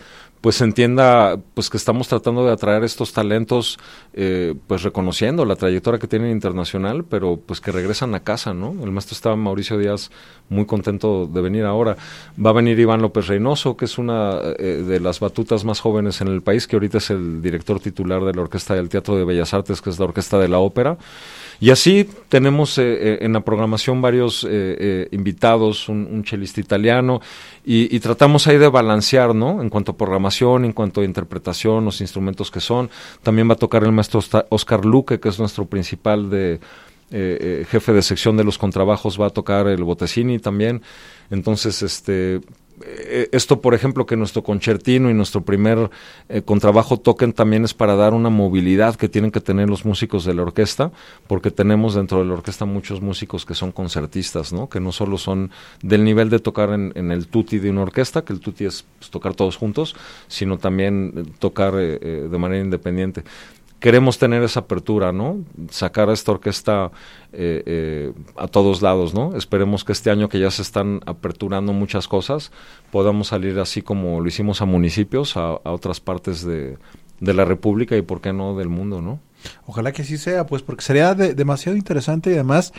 [0.47, 3.81] pues entienda pues que estamos tratando de atraer estos talentos
[4.15, 8.77] eh, pues reconociendo la trayectoria que tienen internacional pero pues que regresan a casa no
[8.85, 10.13] el maestro estaba Mauricio Díaz
[10.49, 11.97] muy contento de venir ahora.
[12.39, 16.21] Va a venir Iván López Reynoso que es una eh, de las batutas más jóvenes
[16.21, 19.25] en el país que ahorita es el director titular de la orquesta del Teatro de
[19.25, 20.97] Bellas Artes que es la orquesta de la ópera
[21.61, 27.21] y así tenemos eh, eh, en la programación varios eh, invitados, un, chelista italiano,
[27.65, 29.61] y, tratamos ahí de balancear, ¿no?
[29.61, 32.91] En cuanto a programación, en cuanto a interpretación, los instrumentos que son.
[33.23, 36.61] También va a tocar el maestro Oscar Luque, que es nuestro principal de,
[37.11, 40.83] jefe de sección de los contrabajos va a tocar el Botecini también.
[41.31, 42.41] Entonces, este, eh,
[43.33, 45.91] esto, por ejemplo, que nuestro concertino y nuestro primer
[46.29, 50.25] eh, contrabajo toquen también es para dar una movilidad que tienen que tener los músicos
[50.25, 50.93] de la orquesta,
[51.27, 54.69] porque tenemos dentro de la orquesta muchos músicos que son concertistas, ¿no?
[54.69, 55.51] Que no solo son
[55.83, 59.11] del nivel de tocar en, el tutti de una orquesta, que el tutti es pues,
[59.11, 59.97] tocar todos juntos,
[60.29, 63.25] sino también eh, tocar de manera independiente
[63.87, 65.45] queremos tener esa apertura, ¿no?
[65.71, 66.91] Sacar a esta orquesta
[67.33, 69.37] eh, eh, a todos lados, ¿no?
[69.37, 72.51] Esperemos que este año que ya se están aperturando muchas cosas,
[72.91, 76.79] podamos salir así como lo hicimos a municipios, a, otras partes de,
[77.21, 79.21] la República y, ¿por qué no, del mundo, ¿no?
[79.67, 82.73] Ojalá que así sea, pues porque sería demasiado interesante y además,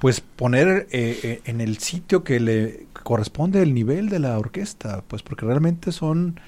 [0.00, 5.22] pues poner eh, en el sitio que le corresponde el nivel de la orquesta, pues
[5.22, 6.40] porque realmente son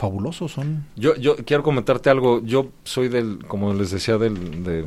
[0.00, 0.86] fabulosos son.
[0.96, 2.42] Yo, yo quiero comentarte algo.
[2.42, 4.86] Yo soy del, como les decía, del,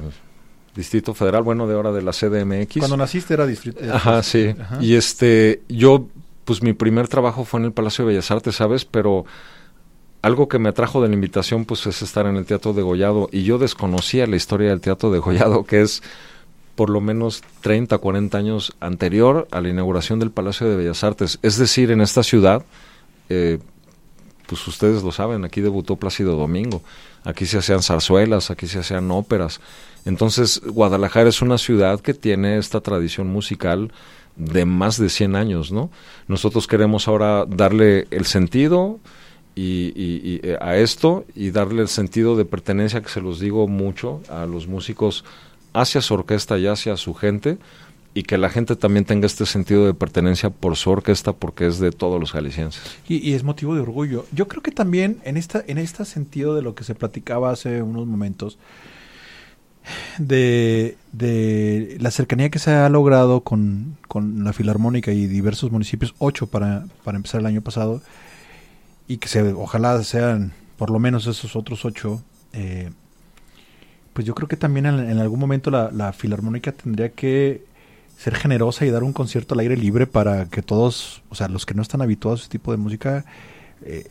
[0.75, 2.79] Distrito Federal, bueno, de ahora de la CDMX.
[2.79, 3.79] Cuando naciste era distrito.
[3.79, 4.55] Eh, Ajá, sí.
[4.81, 6.07] Y este, yo,
[6.45, 8.83] pues mi primer trabajo fue en el Palacio de Bellas Artes, ¿sabes?
[8.85, 9.25] Pero
[10.23, 13.29] algo que me atrajo de la invitación, pues es estar en el Teatro de Gollado.
[13.31, 16.01] Y yo desconocía la historia del Teatro de Gollado, que es
[16.73, 21.37] por lo menos 30, 40 años anterior a la inauguración del Palacio de Bellas Artes.
[21.43, 22.65] Es decir, en esta ciudad,
[23.29, 23.59] eh,
[24.53, 26.83] pues ustedes lo saben, aquí debutó Plácido Domingo,
[27.23, 29.61] aquí se hacían zarzuelas, aquí se hacían óperas.
[30.05, 33.91] Entonces, Guadalajara es una ciudad que tiene esta tradición musical
[34.35, 35.89] de más de 100 años, ¿no?
[36.27, 38.99] Nosotros queremos ahora darle el sentido
[39.55, 44.21] y, eh, a esto y darle el sentido de pertenencia que se los digo mucho
[44.29, 45.25] a los músicos
[45.73, 47.57] hacia su orquesta y hacia su gente
[48.13, 51.79] y que la gente también tenga este sentido de pertenencia por su orquesta porque es
[51.79, 52.81] de todos los jaliscienses.
[53.07, 54.25] Y, es motivo de orgullo.
[54.31, 57.81] Yo creo que también en esta en este sentido de lo que se platicaba hace
[57.81, 58.57] unos momentos
[60.17, 66.15] de, de la cercanía que se ha logrado con, con, la Filarmónica y diversos municipios,
[66.19, 68.01] ocho para, para empezar el año pasado,
[69.07, 72.91] y que se, ojalá sean por lo menos esos otros ocho, eh,
[74.13, 77.63] pues yo creo que también en, algún momento la, la, Filarmónica tendría que
[78.17, 81.65] ser generosa y dar un concierto al aire libre para que todos, o sea, los
[81.65, 83.25] que no están habituados a ese tipo de música,
[83.85, 84.05] eh,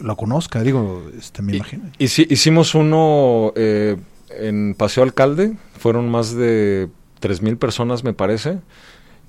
[0.00, 1.90] lo conozca, digo, este, me imagino.
[1.98, 3.96] Y, si, hicimos uno eh,
[4.30, 6.88] en Paseo Alcalde, fueron más de
[7.20, 8.58] 3.000 personas, me parece.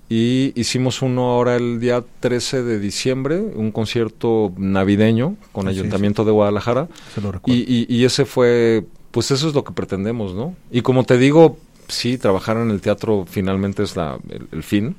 [0.09, 6.23] Y hicimos uno ahora el día 13 de diciembre, un concierto navideño con el Ayuntamiento
[6.23, 6.87] de Guadalajara.
[7.13, 10.55] Se lo y, y, ese fue, pues eso es lo que pretendemos, ¿no?
[10.71, 11.57] Y como te digo,
[11.87, 14.17] sí, trabajar en el teatro finalmente es la,
[14.51, 14.95] el fin,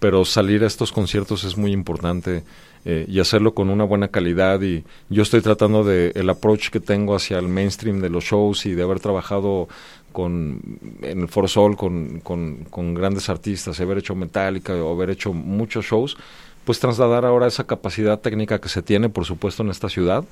[0.00, 2.44] pero salir a estos conciertos es muy importante
[2.84, 6.80] eh, y hacerlo con una buena calidad y yo estoy tratando de el approach que
[6.80, 9.68] tengo hacia el mainstream de los shows y de haber trabajado
[10.12, 10.60] con
[11.02, 15.84] en el For Sol con, con, grandes artistas, haber hecho Metallica o haber hecho muchos
[15.84, 16.16] shows,
[16.64, 20.24] pues trasladar ahora esa capacidad técnica que se tiene, por supuesto, en esta ciudad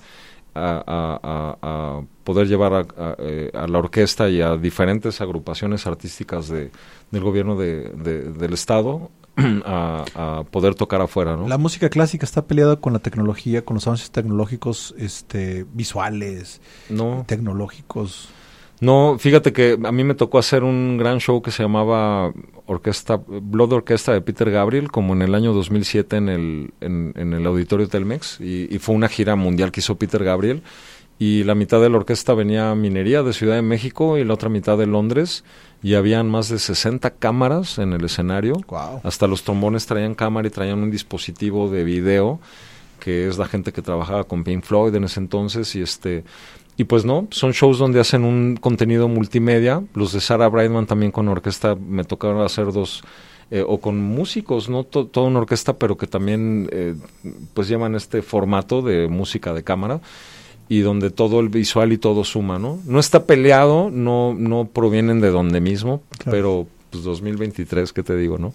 [0.56, 2.86] a, poder llevar
[3.18, 6.70] eh, a, la orquesta y a diferentes agrupaciones artísticas de,
[7.10, 9.10] del gobierno de, del Estado
[9.64, 11.46] a, poder tocar afuera, ¿no?
[11.46, 17.24] La música clásica está peleada con la tecnología, con los avances tecnológicos, este, visuales, no.
[17.26, 18.30] tecnológicos.
[18.80, 22.32] No, fíjate que a mí me tocó hacer un gran show que se llamaba
[22.66, 27.46] Orquesta Blood Orquesta de Peter Gabriel, como en el año 2007 en el, en, el
[27.46, 30.62] Auditorio Telmex, y, y, fue una gira mundial que hizo Peter Gabriel,
[31.18, 34.50] y la mitad de la orquesta venía Minería de Ciudad de México y la otra
[34.50, 35.44] mitad de Londres,
[35.82, 38.60] y habían más de 60 cámaras en el escenario.
[39.02, 42.40] Hasta los trombones traían cámara y traían un dispositivo de video
[43.00, 46.24] que es la gente que trabajaba con Pink Floyd en ese entonces y este
[46.76, 49.82] y pues no, son shows donde hacen un contenido multimedia.
[49.94, 53.02] Los de Sarah Brightman también con orquesta me tocaron hacer dos
[53.50, 56.94] eh, o con músicos, no toda una orquesta, pero que también eh,
[57.54, 60.00] pues llevan este formato de música de cámara
[60.68, 62.80] y donde todo el visual y todo suma, ¿no?
[62.84, 68.36] No está peleado, no, no provienen de donde mismo, pero pues 2023, ¿qué te digo,
[68.36, 68.52] no?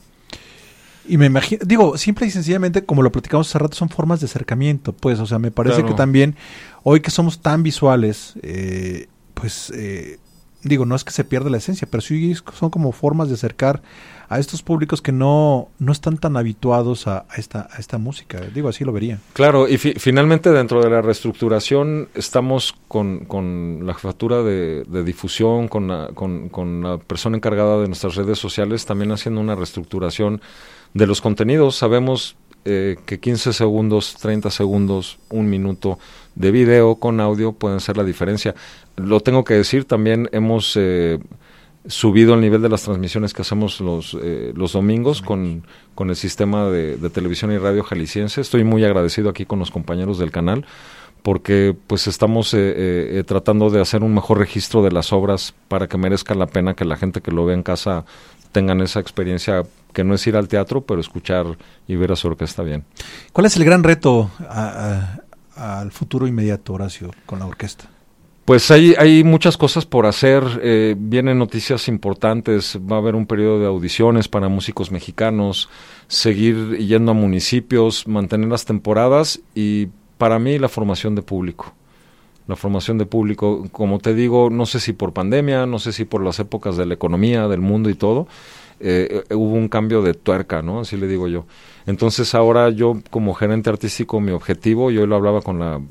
[1.12, 4.28] Y me imagino, digo, simple y sencillamente, como lo platicamos hace rato, son formas de
[4.28, 6.38] acercamiento, pues, o sea, me parece que también,
[6.84, 10.20] hoy que somos tan visuales, eh, pues, eh,
[10.64, 13.82] digo, no es que se pierda la esencia, pero sí son como formas de acercar
[14.30, 18.40] a estos públicos que no, no están tan habituados a, esta, a esta música.
[18.56, 19.20] Digo, así lo vería.
[19.34, 25.90] Claro, y finalmente dentro de la reestructuración estamos con, con la jefatura de, difusión, con
[25.90, 30.42] la, con, con la persona encargada de nuestras redes sociales, también haciendo una reestructuración
[30.94, 31.76] de los contenidos.
[31.76, 32.36] Sabemos
[32.66, 36.00] eh, que 15 segundos, 30 segundos, un minuto
[36.36, 38.56] de video con audio pueden ser la diferencia.
[38.98, 41.20] Lo tengo que decir, también hemos eh,
[41.88, 45.66] subido el nivel de las transmisiones que hacemos los, eh, los domingos con,
[45.96, 48.42] con el sistema de, televisión y radio jalisciense.
[48.42, 50.66] Estoy muy agradecido aquí con los compañeros del canal
[51.24, 52.58] porque pues estamos eh,
[53.20, 56.74] eh, tratando de hacer un mejor registro de las obras para que merezca la pena
[56.74, 58.06] que la gente que lo ve en casa
[58.52, 62.28] tengan esa experiencia que no es ir al teatro, pero escuchar y ver a su
[62.28, 62.86] orquesta bien.
[63.34, 64.32] ¿Cuál es el gran reto
[65.56, 67.90] al futuro inmediato, Horacio, con la orquesta?
[68.46, 73.28] Pues hay, hay muchas cosas por hacer, eh, vienen noticias importantes, va a haber un
[73.28, 75.70] periodo de audiciones para músicos mexicanos,
[76.08, 81.74] seguir yendo a municipios, mantener las temporadas y para mí la formación de público.
[82.48, 86.04] La formación de público, como te digo, no sé si por pandemia, no sé si
[86.06, 88.28] por las épocas de la economía, del mundo y todo,
[88.84, 90.82] eh, hubo un cambio de tuerca, ¿no?
[90.82, 91.46] Así le digo yo.
[91.86, 95.82] Entonces ahora yo como gerente artístico, mi objetivo, yo lo hablaba con la,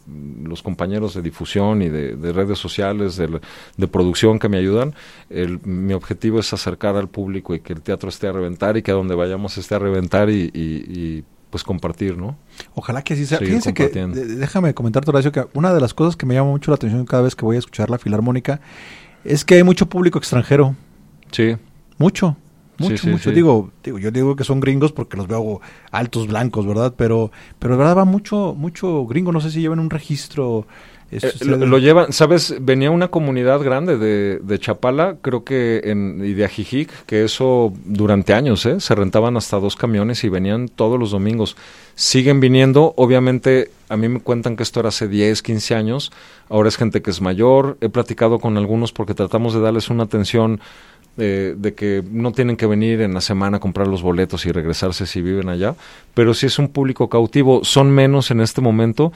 [0.43, 4.95] los compañeros de difusión y de, redes sociales, de, producción que me ayudan,
[5.31, 8.83] el, mi objetivo es acercar al público y que el teatro esté a reventar y
[8.83, 12.37] que a donde vayamos esté a reventar y, pues compartir, ¿no?
[12.75, 13.39] Ojalá que así sea.
[13.39, 16.77] Fíjense que, déjame comentar, Horacio, que una de las cosas que me llama mucho la
[16.77, 18.61] atención cada vez que voy a escuchar la filarmónica
[19.25, 20.77] es que hay mucho público extranjero.
[21.33, 21.57] Sí
[22.01, 22.35] Mucho,
[22.81, 23.31] mucho, sí, mucho.
[23.31, 23.35] sí.
[23.35, 25.61] Digo, digo, yo digo que son gringos porque los veo
[25.91, 26.95] altos, blancos, ¿verdad?
[26.97, 29.33] Pero, pero de verdad va mucho, mucho gringo.
[29.33, 30.67] No sé si llevan un registro.
[31.13, 32.55] Eh, lo, lo llevan, ¿sabes?
[32.61, 37.73] Venía una comunidad grande de, de Chapala, creo que en, y de Ajijic, que eso
[37.85, 38.79] durante años, ¿eh?
[38.79, 41.57] Se rentaban hasta dos camiones y venían todos los domingos.
[41.97, 46.13] Siguen viniendo, obviamente, a mí me cuentan que esto era hace 10, 15 años,
[46.49, 50.05] ahora es gente que es mayor, he platicado con algunos porque tratamos de darles una
[50.05, 50.61] atención
[51.19, 54.53] eh, de que no tienen que venir en la semana a comprar los boletos y
[54.53, 55.75] regresarse si viven allá,
[56.15, 59.13] pero sí es un público cautivo, son menos en este momento,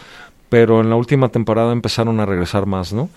[0.49, 3.09] pero en la última temporada empezaron a regresar más, ¿no?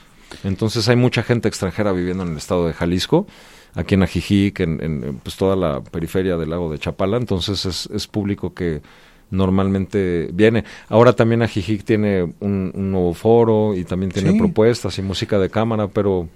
[0.43, 3.27] Entonces hay mucha gente extranjera viviendo en el estado de Jalisco,
[3.75, 7.89] aquí en Ajijic, en, en, pues toda la periferia del lago de Chapala, entonces es,
[7.93, 8.81] es público que
[9.29, 10.63] normalmente viene.
[10.89, 14.37] Ahora también Ajijic tiene un, un nuevo foro y también tiene Sí.
[14.37, 16.27] propuestas y música de cámara, pero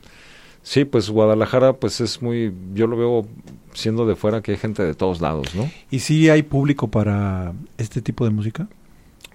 [0.64, 3.28] sí, pues Guadalajara pues es muy, yo lo veo
[3.74, 5.70] siendo de fuera que hay gente de todos lados, ¿no?
[5.90, 8.68] ¿Y si hay público para este tipo de música?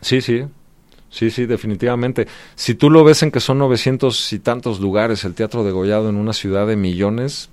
[0.01, 0.45] Sí, sí.
[1.09, 2.27] Sí, sí, definitivamente.
[2.57, 6.11] Si tú lo ves en que son 900 y tantos lugares el Teatro de Gollado
[6.11, 7.49] en una ciudad de millones,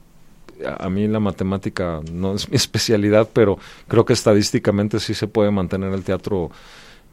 [0.65, 3.57] a, a mí la matemática no es mi especialidad, pero
[3.87, 6.51] creo que estadísticamente sí se puede mantener el teatro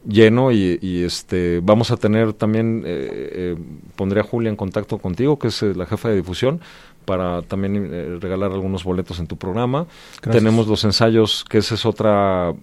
[0.07, 3.57] lleno y, y, este vamos a tener también eh, eh,
[3.97, 6.61] pondré a Julia en contacto contigo que es eh, la jefa de difusión
[7.05, 9.87] para también eh, regalar algunos boletos en tu programa
[10.23, 10.43] Gracias.
[10.43, 12.55] tenemos los ensayos que esa es otra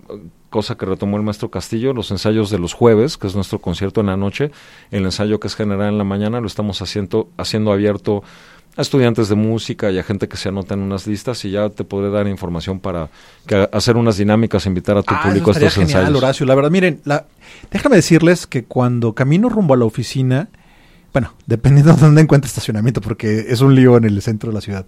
[0.49, 4.01] cosa que retomó el maestro Castillo los ensayos de los jueves que es nuestro concierto
[4.01, 4.51] en la noche
[4.89, 8.23] el ensayo que es general en la mañana lo estamos haciendo haciendo abierto
[8.77, 11.69] a estudiantes de música y a gente que se anota en unas listas y ya
[11.69, 13.09] te podré dar información para
[13.47, 16.23] que, hacer unas dinámicas, invitar a tu Ah, público a eso estaría estos genial, ensayos.
[16.23, 16.45] Horacio.
[16.45, 17.25] La verdad, miren, la,
[17.71, 20.49] déjame decirles que cuando camino rumbo a la oficina,
[21.11, 24.61] bueno, dependiendo de dónde encuentre estacionamiento, porque es un lío en el centro de la
[24.61, 24.85] ciudad,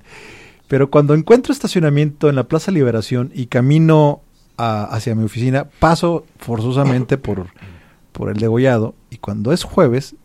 [0.67, 4.21] pero cuando encuentro estacionamiento en la Plaza Liberación y camino
[4.57, 7.47] a- hacia mi oficina, paso forzosamente por,
[8.11, 10.15] por el degollado y cuando es jueves,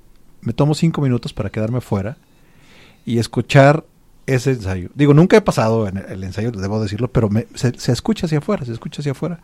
[0.43, 2.19] me tomo cinco minutos para quedarme fuera
[3.05, 3.85] y escuchar
[4.27, 4.89] ese ensayo.
[4.95, 8.39] Digo, nunca he pasado en el, ensayo, debo decirlo, pero me- se, se escucha hacia
[8.39, 9.41] afuera, se escucha hacia afuera.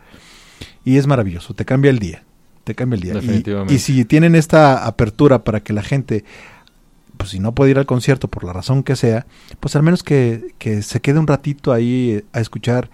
[0.83, 2.23] Y es maravilloso, te cambia el día,
[2.63, 3.11] te cambia el día.
[3.13, 3.73] Y- Definitivamente.
[3.73, 6.23] Y, si tienen esta apertura para que la gente,
[7.17, 9.27] pues si no puede ir al concierto por la razón que sea,
[9.59, 12.89] pues al menos que, que se quede un ratito ahí eh, a escuchar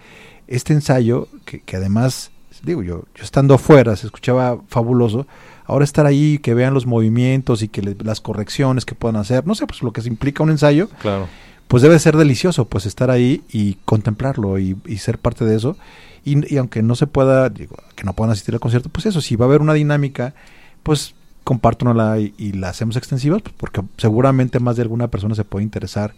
[0.46, 2.30] este ensayo, que, que además,
[2.62, 5.26] digo yo, yo estando afuera se escuchaba fabuloso,
[5.68, 9.46] ahora estar ahí, que vean los movimientos y que le- las correcciones que puedan hacer,
[9.46, 11.28] no sé, pues lo que se implica un ensayo, Claro.
[11.68, 15.76] pues debe ser delicioso, pues estar ahí y contemplarlo y, y ser parte de eso.
[16.24, 19.20] Y, y aunque no se pueda, digo, que no puedan asistir al concierto, pues eso,
[19.20, 20.34] si va a haber una dinámica,
[20.82, 21.14] pues
[21.44, 25.62] compártanosla y, y la hacemos extensiva, pues porque seguramente más de alguna persona se puede
[25.64, 26.12] interesar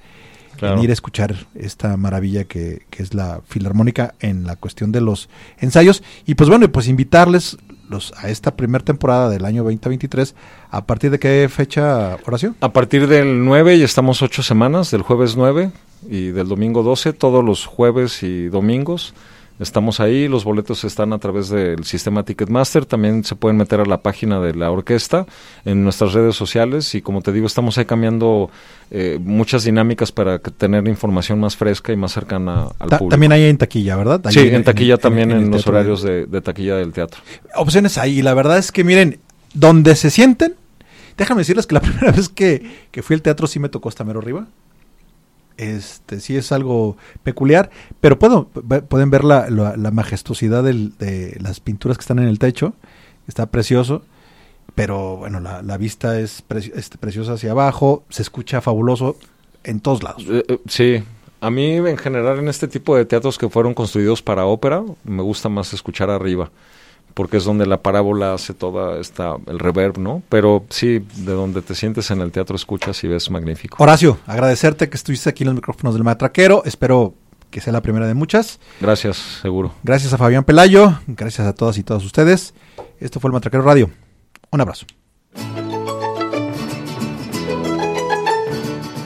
[0.56, 0.76] Claro.
[0.78, 5.00] en ir a escuchar esta maravilla que, que es la filarmónica en la cuestión de
[5.00, 5.28] los
[5.58, 6.02] ensayos.
[6.26, 7.56] Y pues bueno, pues invitarles
[7.90, 10.34] los, a esta primera temporada del año 2023.
[10.70, 12.54] ¿A partir de qué fecha, Horacio?
[12.60, 15.70] A partir del 9 y estamos ocho semanas, del jueves 9
[16.08, 19.12] y del domingo 12, todos los jueves y domingos.
[19.60, 23.84] Estamos ahí, los boletos están a través del sistema Ticketmaster, también se pueden meter a
[23.84, 25.26] la página de la orquesta
[25.66, 28.50] en nuestras redes sociales y como te digo, estamos ahí cambiando
[28.90, 33.10] eh, muchas dinámicas para que- tener información más fresca y más cercana al Ta- público.
[33.10, 34.20] también hay en taquilla, ¿verdad?
[34.24, 37.20] Ahí sí, en taquilla también en, los horarios de, de taquilla del teatro.
[37.54, 37.98] opciones.
[38.06, 39.20] Y la verdad es que, miren,
[39.52, 40.54] donde se sienten,
[41.18, 44.04] déjame decirles que la primera vez que, que fui al teatro sí me tocó hasta
[44.04, 44.46] mero arriba.
[45.60, 51.60] Este, sí es algo peculiar, pero puedo, pueden ver la, la- la majestuosidad de las
[51.60, 52.72] pinturas que están en el techo.
[53.28, 54.02] Está precioso,
[54.74, 56.42] pero bueno, la, vista es,
[56.74, 59.16] es preciosa hacia abajo, se escucha fabuloso
[59.64, 60.24] en todos lados.
[60.28, 61.02] Eh, eh, sí,
[61.40, 65.22] a mí en general en este tipo de teatros que fueron construidos para ópera, me
[65.22, 66.50] gusta más escuchar arriba,
[67.14, 70.22] porque es donde la parábola hace toda esta, el reverb, ¿no?
[70.28, 73.82] Pero sí, de donde te sientes en el teatro escuchas y ves magnífico.
[73.82, 76.62] Horacio, agradecerte que estuviste aquí en los micrófonos del Matraquero.
[76.64, 77.14] Espero
[77.50, 78.60] que sea la primera de muchas.
[78.80, 79.72] Gracias, seguro.
[79.82, 82.54] Gracias a Fabián Pelayo, gracias a todas y todos ustedes.
[82.98, 83.90] Esto fue el Matraquero Radio.
[84.50, 84.86] Un abrazo.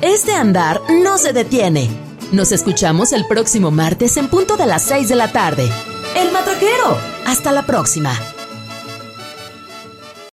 [0.03, 1.89] Este andar no se detiene.
[2.33, 5.71] Nos escuchamos el próximo martes en punto de las 6 de la tarde.
[6.15, 6.97] El Matraquero.
[7.27, 8.12] Hasta la próxima.